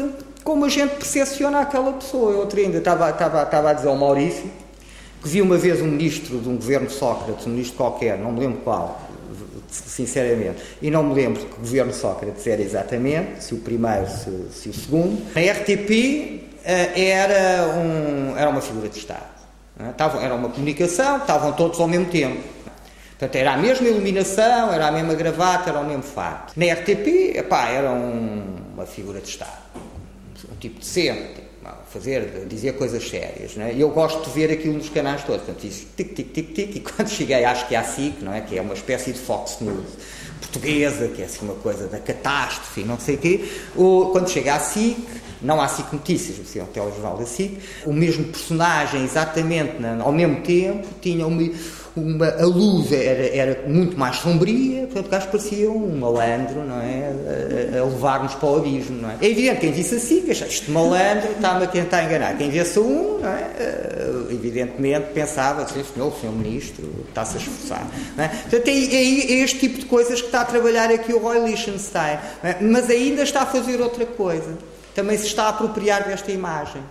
[0.47, 2.30] como a gente percepciona aquela pessoa.
[2.30, 4.49] Eu outro ainda estava, estava, estava a dizer ao Maurício
[5.20, 8.38] que vi uma vez um ministro de um governo Sócrates, um ministro qualquer, não me
[8.38, 9.01] lembro qual,
[9.68, 14.68] sinceramente, e não me lembro que governo Sócrates era exatamente, se o primeiro, se, se
[14.68, 15.20] o segundo.
[15.34, 15.90] A RTP
[16.64, 19.26] eh, era, um, era uma figura de Estado.
[19.90, 22.40] Estavam, era uma comunicação, estavam todos ao mesmo tempo.
[23.18, 26.53] Portanto, era a mesma iluminação, era a mesma gravata, era o mesmo fato.
[26.55, 29.66] Na RTP, epá, era um, uma figura de Estado
[30.45, 31.47] um tipo decente,
[31.89, 33.57] fazer, dizer coisas sérias.
[33.57, 33.74] Não é?
[33.74, 35.43] Eu gosto de ver aquilo nos canais todos.
[35.43, 38.32] Portanto, fiz tic, tic, tic, tic, e quando cheguei, acho que é a SIC, não
[38.32, 38.41] é?
[38.41, 39.87] que é uma espécie de Fox News
[40.41, 44.55] portuguesa, que é assim uma coisa da catástrofe, não sei o quê, ou quando chega
[44.55, 44.97] à SIC,
[45.43, 50.12] não há SIC Notícias, mas sim ao telejornal da SIC, o mesmo personagem, exatamente ao
[50.12, 51.51] mesmo tempo, tinha uma
[51.97, 56.78] uma, a luz era, era muito mais sombria, portanto o gajo parecia um malandro, não
[56.78, 57.74] é?
[57.74, 59.16] A, a levar-nos para o abismo, não é?
[59.22, 62.36] É evidente, quem disse assim, que este malandro está-me a tentar enganar.
[62.36, 63.51] Quem visse um, não é?
[63.59, 67.88] Eh, evidentemente pensava, assim, senhor, senhor ministro está-se a esforçar.
[68.14, 68.28] Não é?
[68.28, 71.49] Portanto, é, é, é, este tipo de coisas que está a trabalhar aqui o Roy
[71.49, 72.57] Lichtenstein, é?
[72.61, 74.59] mas ainda está a fazer outra coisa.
[74.94, 76.82] Também se está a apropriar desta imagem.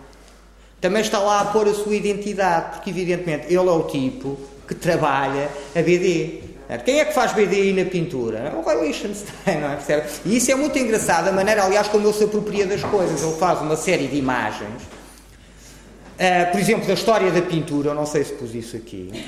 [0.81, 4.75] Também está lá a pôr a sua identidade, porque evidentemente ele é o tipo que
[4.75, 6.41] trabalha a BD.
[6.83, 8.51] Quem é que faz BD aí na pintura?
[8.55, 9.75] O Roy Lichtenstein, não é?
[9.75, 10.07] Percebe?
[10.25, 13.21] E isso é muito engraçado, a maneira, aliás, como ele se apropria das coisas.
[13.21, 14.81] Ele faz uma série de imagens.
[14.81, 19.25] Uh, por exemplo, da história da pintura, eu não sei se pus isso aqui.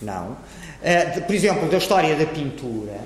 [0.00, 0.32] Não.
[0.32, 3.00] Uh, de, por exemplo, da história da pintura,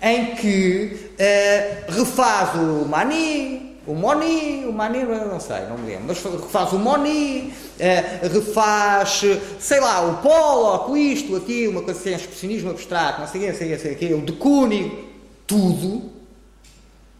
[0.00, 6.06] em que uh, refaz o Manet, o Moni, o Mani, não sei, não me lembro,
[6.08, 9.22] mas refaz o Moni, uh, refaz,
[9.58, 13.58] sei lá, o Pollock, isto, aqui, uma coisa assim, expressionismo abstrato, não sei o não
[13.58, 15.04] sei o sei o de Kooning,
[15.46, 16.10] tudo,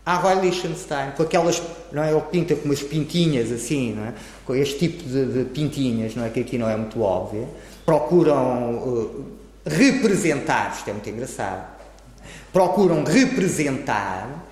[0.07, 1.63] a Roy Lichtenstein, com aquelas,
[1.93, 4.15] não é, ele pinta com umas pintinhas assim, não é,
[4.47, 7.47] com este tipo de, de pintinhas, não é, que aqui não é muito óbvio,
[7.85, 9.25] procuram uh,
[9.67, 11.75] representar, isto é muito engraçado,
[12.53, 14.45] procuram representar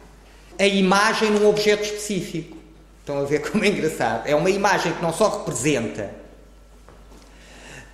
[0.58, 2.56] a imagem num objeto específico.
[3.00, 4.26] Estão a ver como é engraçado?
[4.26, 6.10] É uma imagem que não só representa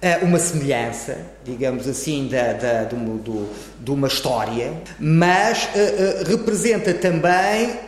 [0.02, 3.48] uh, uma semelhança, digamos assim, da, da, do, do,
[3.80, 7.78] de uma história, mas uh, uh, representa também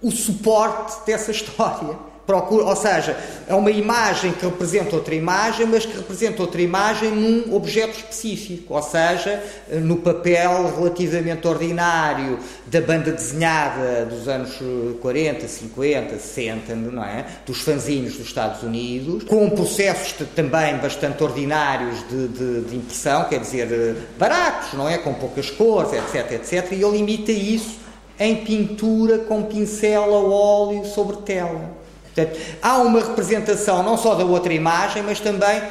[0.00, 3.16] o suporte dessa história procura, ou seja,
[3.46, 8.74] é uma imagem que representa outra imagem, mas que representa outra imagem num objeto específico,
[8.74, 14.58] ou seja, no papel relativamente ordinário da banda desenhada dos anos
[15.00, 17.24] 40, 50, 60, não é?
[17.46, 23.40] Dos fanzinhos dos Estados Unidos, com processos também bastante ordinários de, de, de impressão, quer
[23.40, 24.98] dizer, baratos, não é?
[24.98, 27.78] Com poucas cores, etc, etc, e ele imita isso
[28.20, 31.77] em pintura com pincel a óleo sobre tela.
[32.18, 35.62] Portanto, há uma representação não só da outra imagem, mas também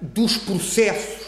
[0.00, 1.22] dos processos,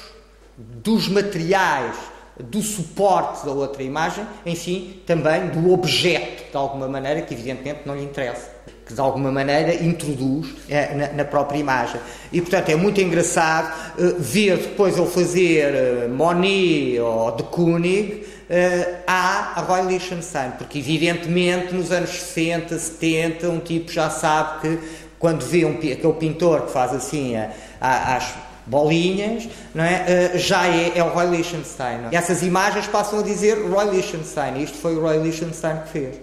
[0.56, 1.94] dos materiais,
[2.40, 7.94] do suporte da outra imagem, enfim, também do objeto, de alguma maneira, que evidentemente não
[7.94, 8.50] lhe interessa,
[8.84, 12.00] que de alguma maneira introduz eh, na, na, própria imagem.
[12.32, 18.24] E, portanto, é muito engraçado eh, ver depois ele fazer eh, Monet ou de Kooning
[18.50, 24.78] uh, a Roy Lichtenstein, porque evidentemente nos anos 60, 70, um tipo já sabe que
[25.18, 28.34] quando vê um, aquele pintor que faz assim a, a, as
[28.66, 30.32] bolinhas, não é?
[30.34, 32.06] Uh, já é, é, o Roy Lichtenstein.
[32.06, 32.08] É?
[32.12, 34.62] E essas imagens passam a dizer Roy Lichtenstein.
[34.62, 36.14] Isto foi o Roy Lichtenstein que fez.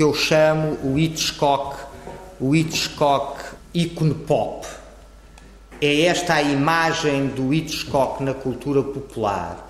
[0.00, 1.76] Que eu chamo o Hitchcock,
[2.40, 3.38] o Hitchcock
[3.74, 4.66] ícone pop.
[5.78, 9.68] É esta a imagem do Hitchcock na cultura popular.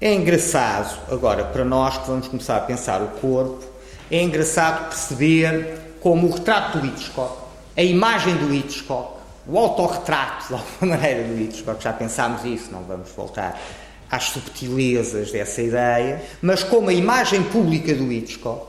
[0.00, 3.64] É engraçado, agora, para nós que vamos começar a pensar o corpo,
[4.08, 7.36] é engraçado perceber como o retrato do Hitchcock,
[7.76, 12.84] a imagem do Hitchcock, o autorretrato, de alguma maneira, do Hitchcock, já pensámos isso, não
[12.84, 13.60] vamos voltar
[14.10, 18.66] às subtilezas dessa ideia, mas como a imagem pública do Hitchcock,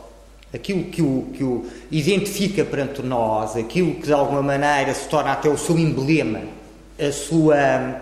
[0.54, 5.32] aquilo que o, que o identifica perante nós, aquilo que de alguma maneira se torna
[5.32, 6.42] até o seu emblema,
[7.00, 8.02] a sua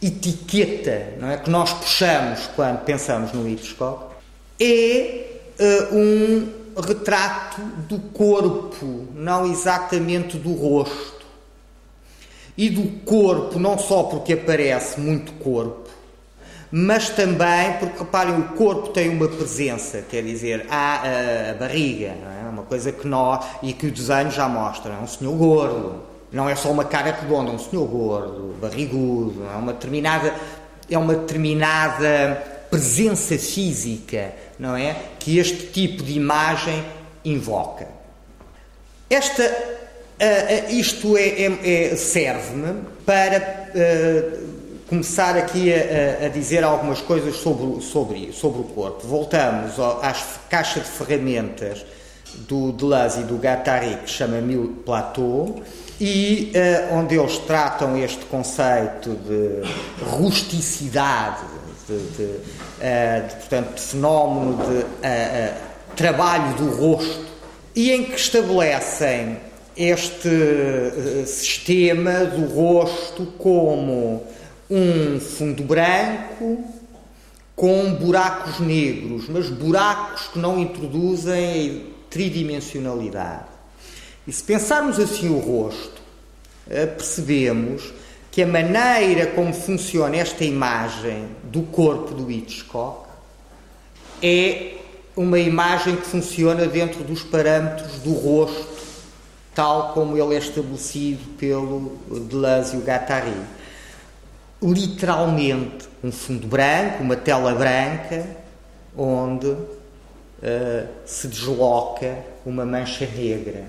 [0.00, 4.14] etiqueta não é, que nós puxamos quando pensamos no Hitchcock,
[4.60, 5.24] é
[5.58, 11.16] uh, um retrato do corpo, não exatamente do rosto.
[12.56, 15.85] E do corpo, não só porque aparece muito corpo,
[16.78, 21.04] mas também porque, reparem, o corpo tem uma presença, quer dizer, há
[21.50, 22.50] a, barriga, não é?
[22.50, 26.46] uma coisa que nós, e que o desenho já mostra, é um senhor gordo, não
[26.46, 30.34] é só uma cara redonda, é um senhor gordo, barrigudo, é uma determinada,
[30.90, 34.94] é uma determinada presença física, não é?
[35.18, 36.84] Que este tipo de imagem
[37.24, 37.88] invoca.
[39.08, 44.55] Esta, uh, uh, isto é, é, é serve-me para uh,
[44.88, 49.06] começar aqui a, a, dizer algumas coisas sobre, sobre, sobre o corpo.
[49.06, 51.84] Voltamos às caixas de ferramentas
[52.48, 55.60] do Deleuze e do Guattari, que chama Mil Plateau,
[56.00, 59.62] e uh, onde eles tratam este conceito de
[60.04, 61.42] rusticidade,
[61.88, 65.54] de, de, uh, de portanto, fenómeno de uh,
[65.96, 67.26] trabalho do rosto,
[67.74, 69.38] e em que estabelecem
[69.76, 70.30] este
[71.26, 74.22] sistema do rosto como
[74.70, 76.64] um fundo branco
[77.54, 83.46] com buracos negros, mas buracos que não introduzem tridimensionalidade.
[84.26, 86.02] E se pensarmos assim o rosto,
[86.68, 87.92] eh, percebemos
[88.30, 93.08] que a maneira como funciona esta imagem do corpo do Hitchcock
[94.22, 94.74] é
[95.16, 98.76] uma imagem que funciona dentro dos parâmetros do rosto,
[99.54, 101.96] tal como ele é estabelecido pelo
[102.28, 102.82] Deleuze e o
[104.62, 108.26] literalmente um fundo branco, uma tela branca,
[108.96, 113.64] onde uh, se desloca uma mancha negra.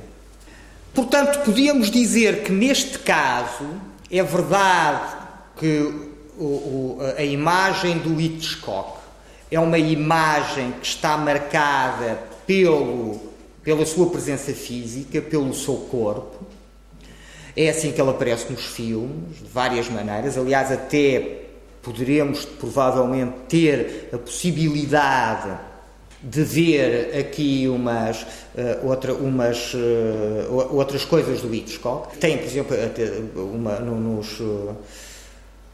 [0.94, 3.68] Portanto, podíamos dizer que neste caso
[4.10, 5.16] é verdade
[5.58, 5.80] que
[6.38, 8.98] o, o, a imagem do Hitchcock
[9.52, 13.20] é uma imagem que está marcada pelo,
[13.64, 16.47] pela sua presença física, pelo seu corpo,
[17.58, 20.38] é assim que ele aparece nos filmes, de várias maneiras.
[20.38, 21.40] Aliás, até
[21.82, 25.58] poderemos provavelmente ter a possibilidade
[26.22, 32.18] de ver aqui umas, uh, outra, umas uh, outras coisas do Hitchcock.
[32.18, 32.76] Tem, por exemplo,
[33.36, 34.76] uma, no, nos, uh,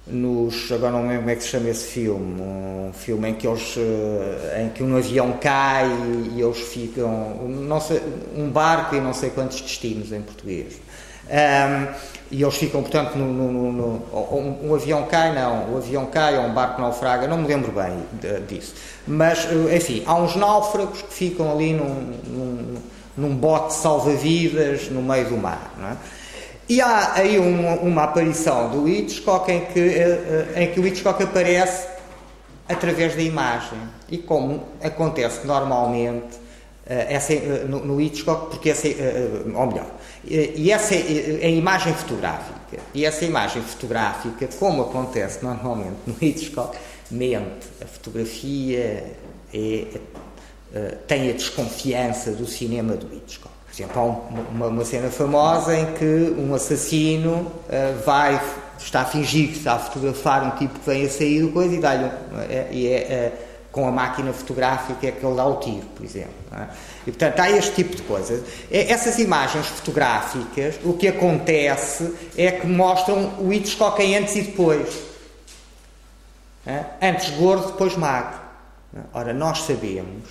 [0.08, 0.72] nos.
[0.72, 2.42] Agora não lembro como é que se chama esse filme.
[2.42, 3.76] Um filme em que, eles,
[4.62, 5.90] em que um avião cai
[6.34, 7.46] e eles ficam.
[7.48, 8.02] Não sei,
[8.38, 10.76] um barco e não sei quantos destinos em português.
[11.30, 16.08] Um, e eles ficam, portanto, no, no, no, um, um, avião cai, não, o avião
[16.08, 18.04] cai ou um barco naufraga, não me lembro bem
[18.48, 18.74] disso.
[19.08, 22.76] Mas, eh, enfim, há uns náufragos que ficam ali num, num,
[23.16, 25.72] num bote salva-vidas no meio do mar.
[25.80, 25.96] É?
[26.68, 30.88] E há aí uma, uma, aparição do Hitchcock em que, eh, eh, em que o
[30.88, 31.88] Hitchcock aparece
[32.68, 33.78] através da imagem.
[34.10, 36.42] E como acontece normalmente
[36.86, 37.34] essa,
[37.68, 38.88] no, no Hitchcock, porque essa,
[39.56, 39.86] ou melhor,
[40.26, 42.80] e essa é a imagem fotográfica.
[42.94, 46.78] E essa imagem fotográfica, como acontece normalmente no Hitchcock,
[47.12, 47.68] mente.
[47.82, 49.14] A fotografia
[49.54, 49.88] é,
[50.74, 53.54] é, tem a desconfiança do cinema do Hitchcock.
[53.66, 58.40] Por exemplo, há uma, uma cena famosa em que um assassino uh, vai,
[58.78, 61.74] está a fingir que está a fotografar um tipo que vem a sair do coisa
[61.74, 62.06] e dá-lhe.
[62.06, 63.43] Uh, e é,
[63.74, 66.32] com a máquina fotográfica que ele dá o tiro, por exemplo.
[66.52, 66.68] É?
[67.08, 68.44] E portanto há este tipo de coisas.
[68.72, 74.96] Essas imagens fotográficas, o que acontece é que mostram o Hitchcock antes e depois.
[76.68, 76.84] É?
[77.02, 78.40] Antes gordo, depois magro.
[78.96, 79.00] É?
[79.12, 80.30] Ora, nós sabemos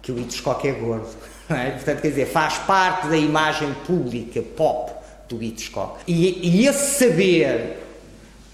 [0.00, 1.08] que o Hitchcock é gordo.
[1.48, 1.70] É?
[1.70, 4.92] Portanto, quer dizer, faz parte da imagem pública pop
[5.28, 6.00] do Hitchcock.
[6.04, 7.78] E, e esse saber,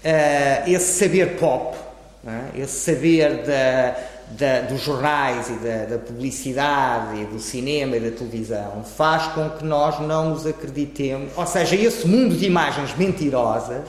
[0.05, 1.75] uh, esse saber pop,
[2.23, 2.61] é?
[2.61, 3.95] esse saber da,
[4.37, 9.49] da, dos jornais e da, da, publicidade e do cinema e da televisão faz com
[9.49, 11.31] que nós não nos acreditemos.
[11.35, 13.83] Ou seja, esse mundo de imagens mentirosas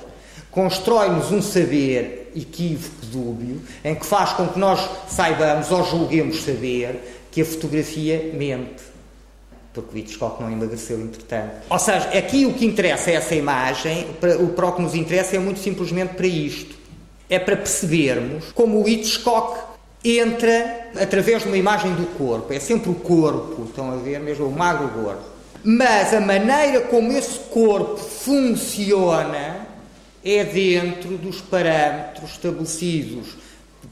[0.50, 7.26] constrói-nos um saber equívoco, dúbio, em que faz com que nós saibamos ou julguemos saber
[7.30, 8.94] que a fotografia mente
[9.72, 11.56] porque o Hitchcock não emagreceu entretanto.
[11.68, 15.38] Ou seja, aqui o que interessa é essa imagem, para o que nos interessa é
[15.40, 16.76] muito simplesmente para isto.
[17.28, 19.73] É para percebermos como o Hitchcock
[20.04, 22.52] entra através de uma imagem do corpo.
[22.52, 25.22] É sempre o corpo, estão a ver, mesmo o magro gordo.
[25.64, 29.66] Mas a maneira como esse corpo funciona
[30.22, 33.28] é dentro dos parâmetros estabelecidos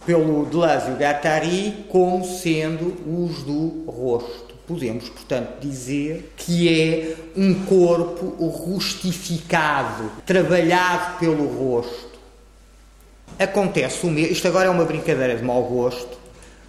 [0.04, 4.52] pelo Deleuze e o Guattari como sendo os do rosto.
[4.66, 12.11] Podemos, portanto, dizer que é um corpo rustificado, trabalhado pelo rosto.
[13.38, 14.32] Acontece o mesmo.
[14.32, 16.18] Isto agora é uma brincadeira de mau gosto,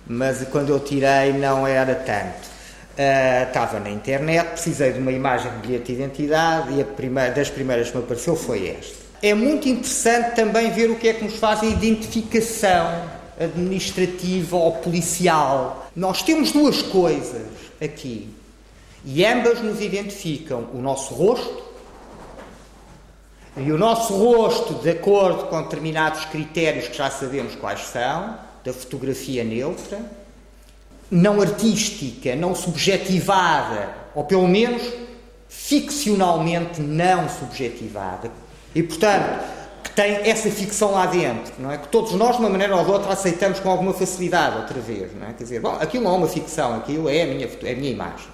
[0.07, 2.53] mas quando eu tirei não era tanto.
[2.93, 7.49] Uh, estava na internet, precisei de uma imagem de bilhete de identidade e primeira, das
[7.49, 9.03] primeiras que me apareceu foi esta.
[9.20, 13.03] É muito interessante também ver o que é que nos faz a identificação
[13.39, 15.89] administrativa ou policial.
[15.95, 17.47] Nós temos duas coisas
[17.82, 18.30] aqui.
[19.05, 21.62] E ambas nos identificam o nosso rosto,
[23.55, 28.73] e o nosso rosto, de acordo com determinados critérios que já sabemos quais são, da
[28.73, 29.99] fotografia neutra,
[31.11, 34.81] não artística, não subjetivada, ou pelo menos
[35.47, 38.31] ficcionalmente não subjetivada.
[38.73, 39.43] E, portanto,
[39.83, 41.77] que tem essa ficção lá dentro, não é?
[41.77, 45.13] Que todos nós, de uma maneira ou de outra, aceitamos com alguma facilidade, outra vez,
[45.13, 45.33] não é?
[45.33, 47.91] Quer dizer, bom, aquilo não é uma ficção, aquilo é a minha, é a minha
[47.91, 48.27] imagem.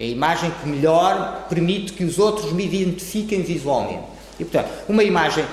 [0.00, 4.21] É a imagem que melhor permite que os outros me identifiquem visualmente.
[4.38, 5.44] E, portanto, uma imagem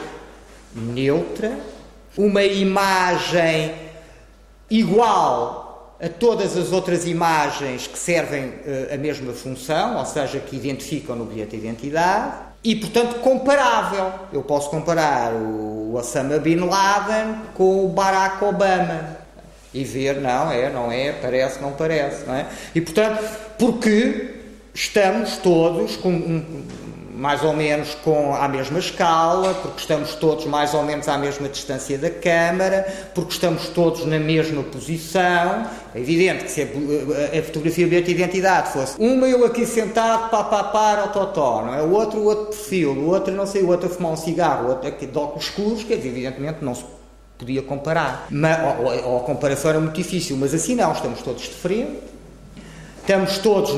[0.73, 1.57] neutra,
[2.17, 3.73] uma imagem
[4.69, 10.55] igual a todas as outras imagens que servem uh, a mesma função, ou seja, que
[10.55, 14.11] identificam no bilhete de identidade, e, portanto, comparável.
[14.31, 19.17] Eu posso comparar o Osama Bin Laden com o Barack Obama
[19.73, 22.47] e ver, não é, não é, parece, não parece, não é?
[22.73, 23.23] E, portanto,
[23.57, 24.35] porque
[24.73, 26.63] estamos todos com um,
[27.19, 31.49] mais ou menos com a mesma escala, porque estamos todos mais ou menos à mesma
[31.49, 35.65] distância da câmara, porque estamos todos na mesma posição.
[35.93, 40.45] É evidente que se a, a fotografia de identidade fosse uma eu aqui sentado, pá,
[40.45, 41.81] pá, pá, o totó, não é?
[41.81, 44.67] O outro, o outro perfil, o outro, não sei, o outro a fumar um cigarro,
[44.67, 46.85] o outro aqui de óculos escuros, quer dizer, evidentemente não se
[47.37, 48.27] podia comparar.
[48.29, 51.99] Mas, ou, ou a comparação era muito difícil, mas assim não, estamos todos de frente,
[53.09, 53.73] estamos todos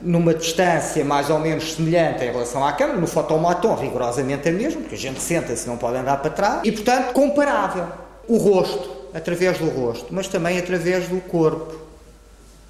[0.00, 4.80] numa distância mais ou menos semelhante em relação à câmara, no fotomaton rigorosamente a mesma,
[4.80, 7.86] porque a gente senta-se não pode andar para trás, e portanto comparável.
[8.26, 11.78] O rosto, através do rosto, mas também através do corpo,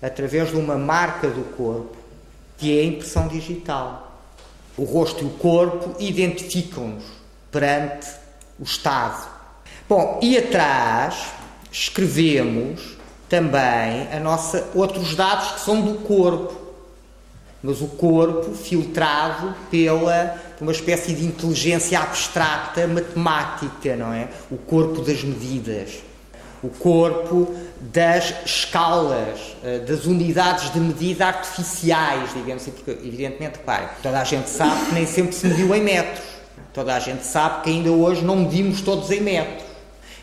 [0.02, 1.96] através de uma marca do corpo,
[2.58, 4.20] que é a impressão digital.
[4.76, 7.04] O rosto e o corpo identificam-nos
[7.52, 8.08] perante
[8.58, 9.28] o Estado.
[9.88, 11.28] Bom, e atrás
[11.70, 12.95] escrevemos
[13.28, 16.54] também a nossa, outros dados que são do corpo,
[17.62, 24.28] mas o corpo filtrado pela uma espécie de inteligência abstrata matemática, não é?
[24.50, 25.98] O corpo das medidas,
[26.62, 33.88] o corpo das escalas, eh, das unidades de medida artificiais, digamos assim, porque evidentemente, claro,
[34.02, 36.24] toda a gente sabe que nem sempre se mediu em metros.
[36.72, 39.64] Toda a gente sabe que ainda hoje não medimos todos em metros.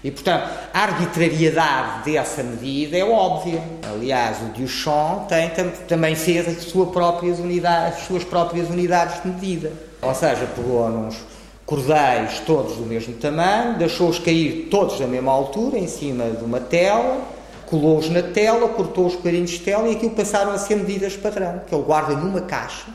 [0.04, 3.62] E, portanto, a arbitrariedade dessa medida é óbvia.
[3.90, 5.50] Aliás, o Duchamp tem,
[5.88, 9.72] também fez as suas próprias unidades, as suas próprias unidades de medida.
[10.02, 11.16] Ou seja, pegou nos
[11.66, 16.60] cordéis todos do mesmo tamanho, deixou-os cair todos da mesma altura, em cima de uma
[16.60, 17.22] tela,
[17.66, 21.62] colou-os na tela, cortou os pedarinhos de tela e aquilo passaram a ser medidas padrão,
[21.66, 22.88] que ele guarda numa caixa,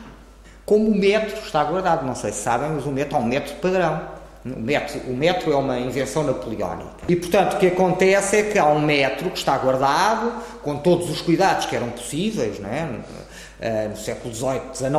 [0.63, 2.05] como o metro está guardado.
[2.05, 4.18] Não sei se sabem, mas o metro é um metro padrão.
[4.45, 6.89] O metro, o metro é uma invenção napoleónica.
[7.09, 10.31] E, portanto, o que acontece é que há um metro que está guardado,
[10.63, 12.83] com todos os cuidados que eram possíveis, não é?
[12.83, 14.91] Uh, no século XVIII, XIX,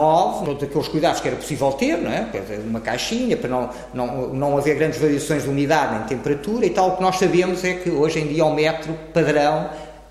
[0.44, 2.28] todos aqueles cuidados que era possível ter, não é?
[2.62, 6.90] uma caixinha para não, não, não haver grandes variações de umidade nem temperatura e tal.
[6.90, 9.70] O que nós sabemos é que hoje em dia o metro padrão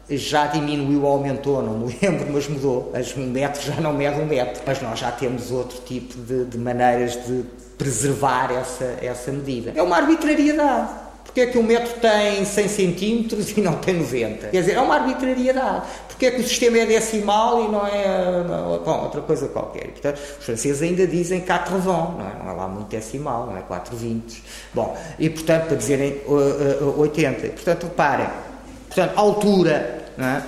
[0.10, 2.92] já diminuiu ou aumentou, não me lembro, mas mudou.
[3.16, 4.64] Um metro já não mede um metro.
[4.66, 7.46] Mas nós já temos outro tipo de, de maneiras de
[7.80, 9.72] preservar essa, essa medida.
[9.74, 10.90] É uma arbitrariedade.
[11.24, 14.48] Porque é que um metro tem 100 centímetros e não tem 90?
[14.48, 15.86] Quer dizer, é uma arbitrariedade.
[16.08, 19.90] Porque é que o sistema é decimal e não é não, bom, outra coisa qualquer?
[19.92, 22.44] Portanto, os franceses ainda dizem 4 vents, não é?
[22.44, 24.42] Não é lá muito decimal, não é 4 vintes.
[24.74, 27.48] Bom, e portanto, para dizerem uh, uh, 80.
[27.50, 28.28] Portanto, reparem,
[28.88, 30.42] portanto, altura é?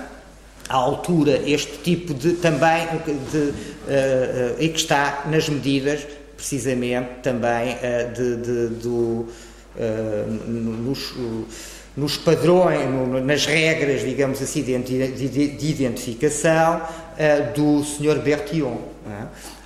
[0.68, 6.06] à altura este tipo de também de, uh, uh, e que está nas medidas
[6.42, 9.28] precisamente também uh, de, de, do,
[10.48, 11.14] nos,
[11.96, 12.80] nos padrões,
[13.24, 16.82] nas regras, digamos assim, de, de identificação
[17.54, 18.18] do Sr.
[18.18, 18.76] Bertillon.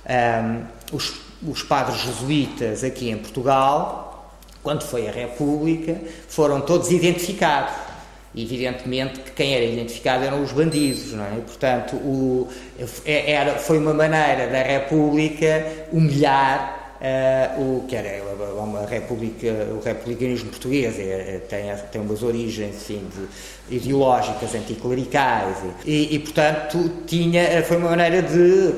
[0.05, 0.61] É?
[0.93, 1.13] Os,
[1.45, 5.99] os padres jesuítas aqui em Portugal, quando foi a República,
[6.29, 7.86] foram todos identificados
[8.37, 11.39] evidentemente que quem era identificado eram os bandidos, não é?
[11.45, 12.47] Portanto, o,
[13.05, 18.23] é, era, foi uma maneira da República humilhar Uh, o que era
[18.55, 23.07] uma república, o republicanismo português é, é, tem, tem umas origens assim,
[23.69, 28.73] de, ideológicas anticlericais e, e, portanto tinha foi uma maneira de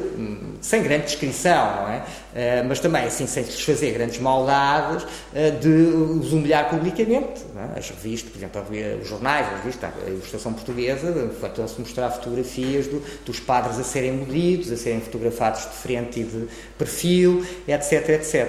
[0.61, 5.59] sem grande descrição não é uh, mas também assim sem lhes fazer grandes maldades uh,
[5.59, 7.79] de os humilhar publicamente é?
[7.79, 8.61] as revistas por exemplo
[9.01, 14.13] os jornais as revistas a ilustração portuguesa fartam-se mostrar fotografias do, dos padres a serem
[14.13, 16.47] medidos a serem fotografados de frente e de
[16.77, 18.47] perfil etc etc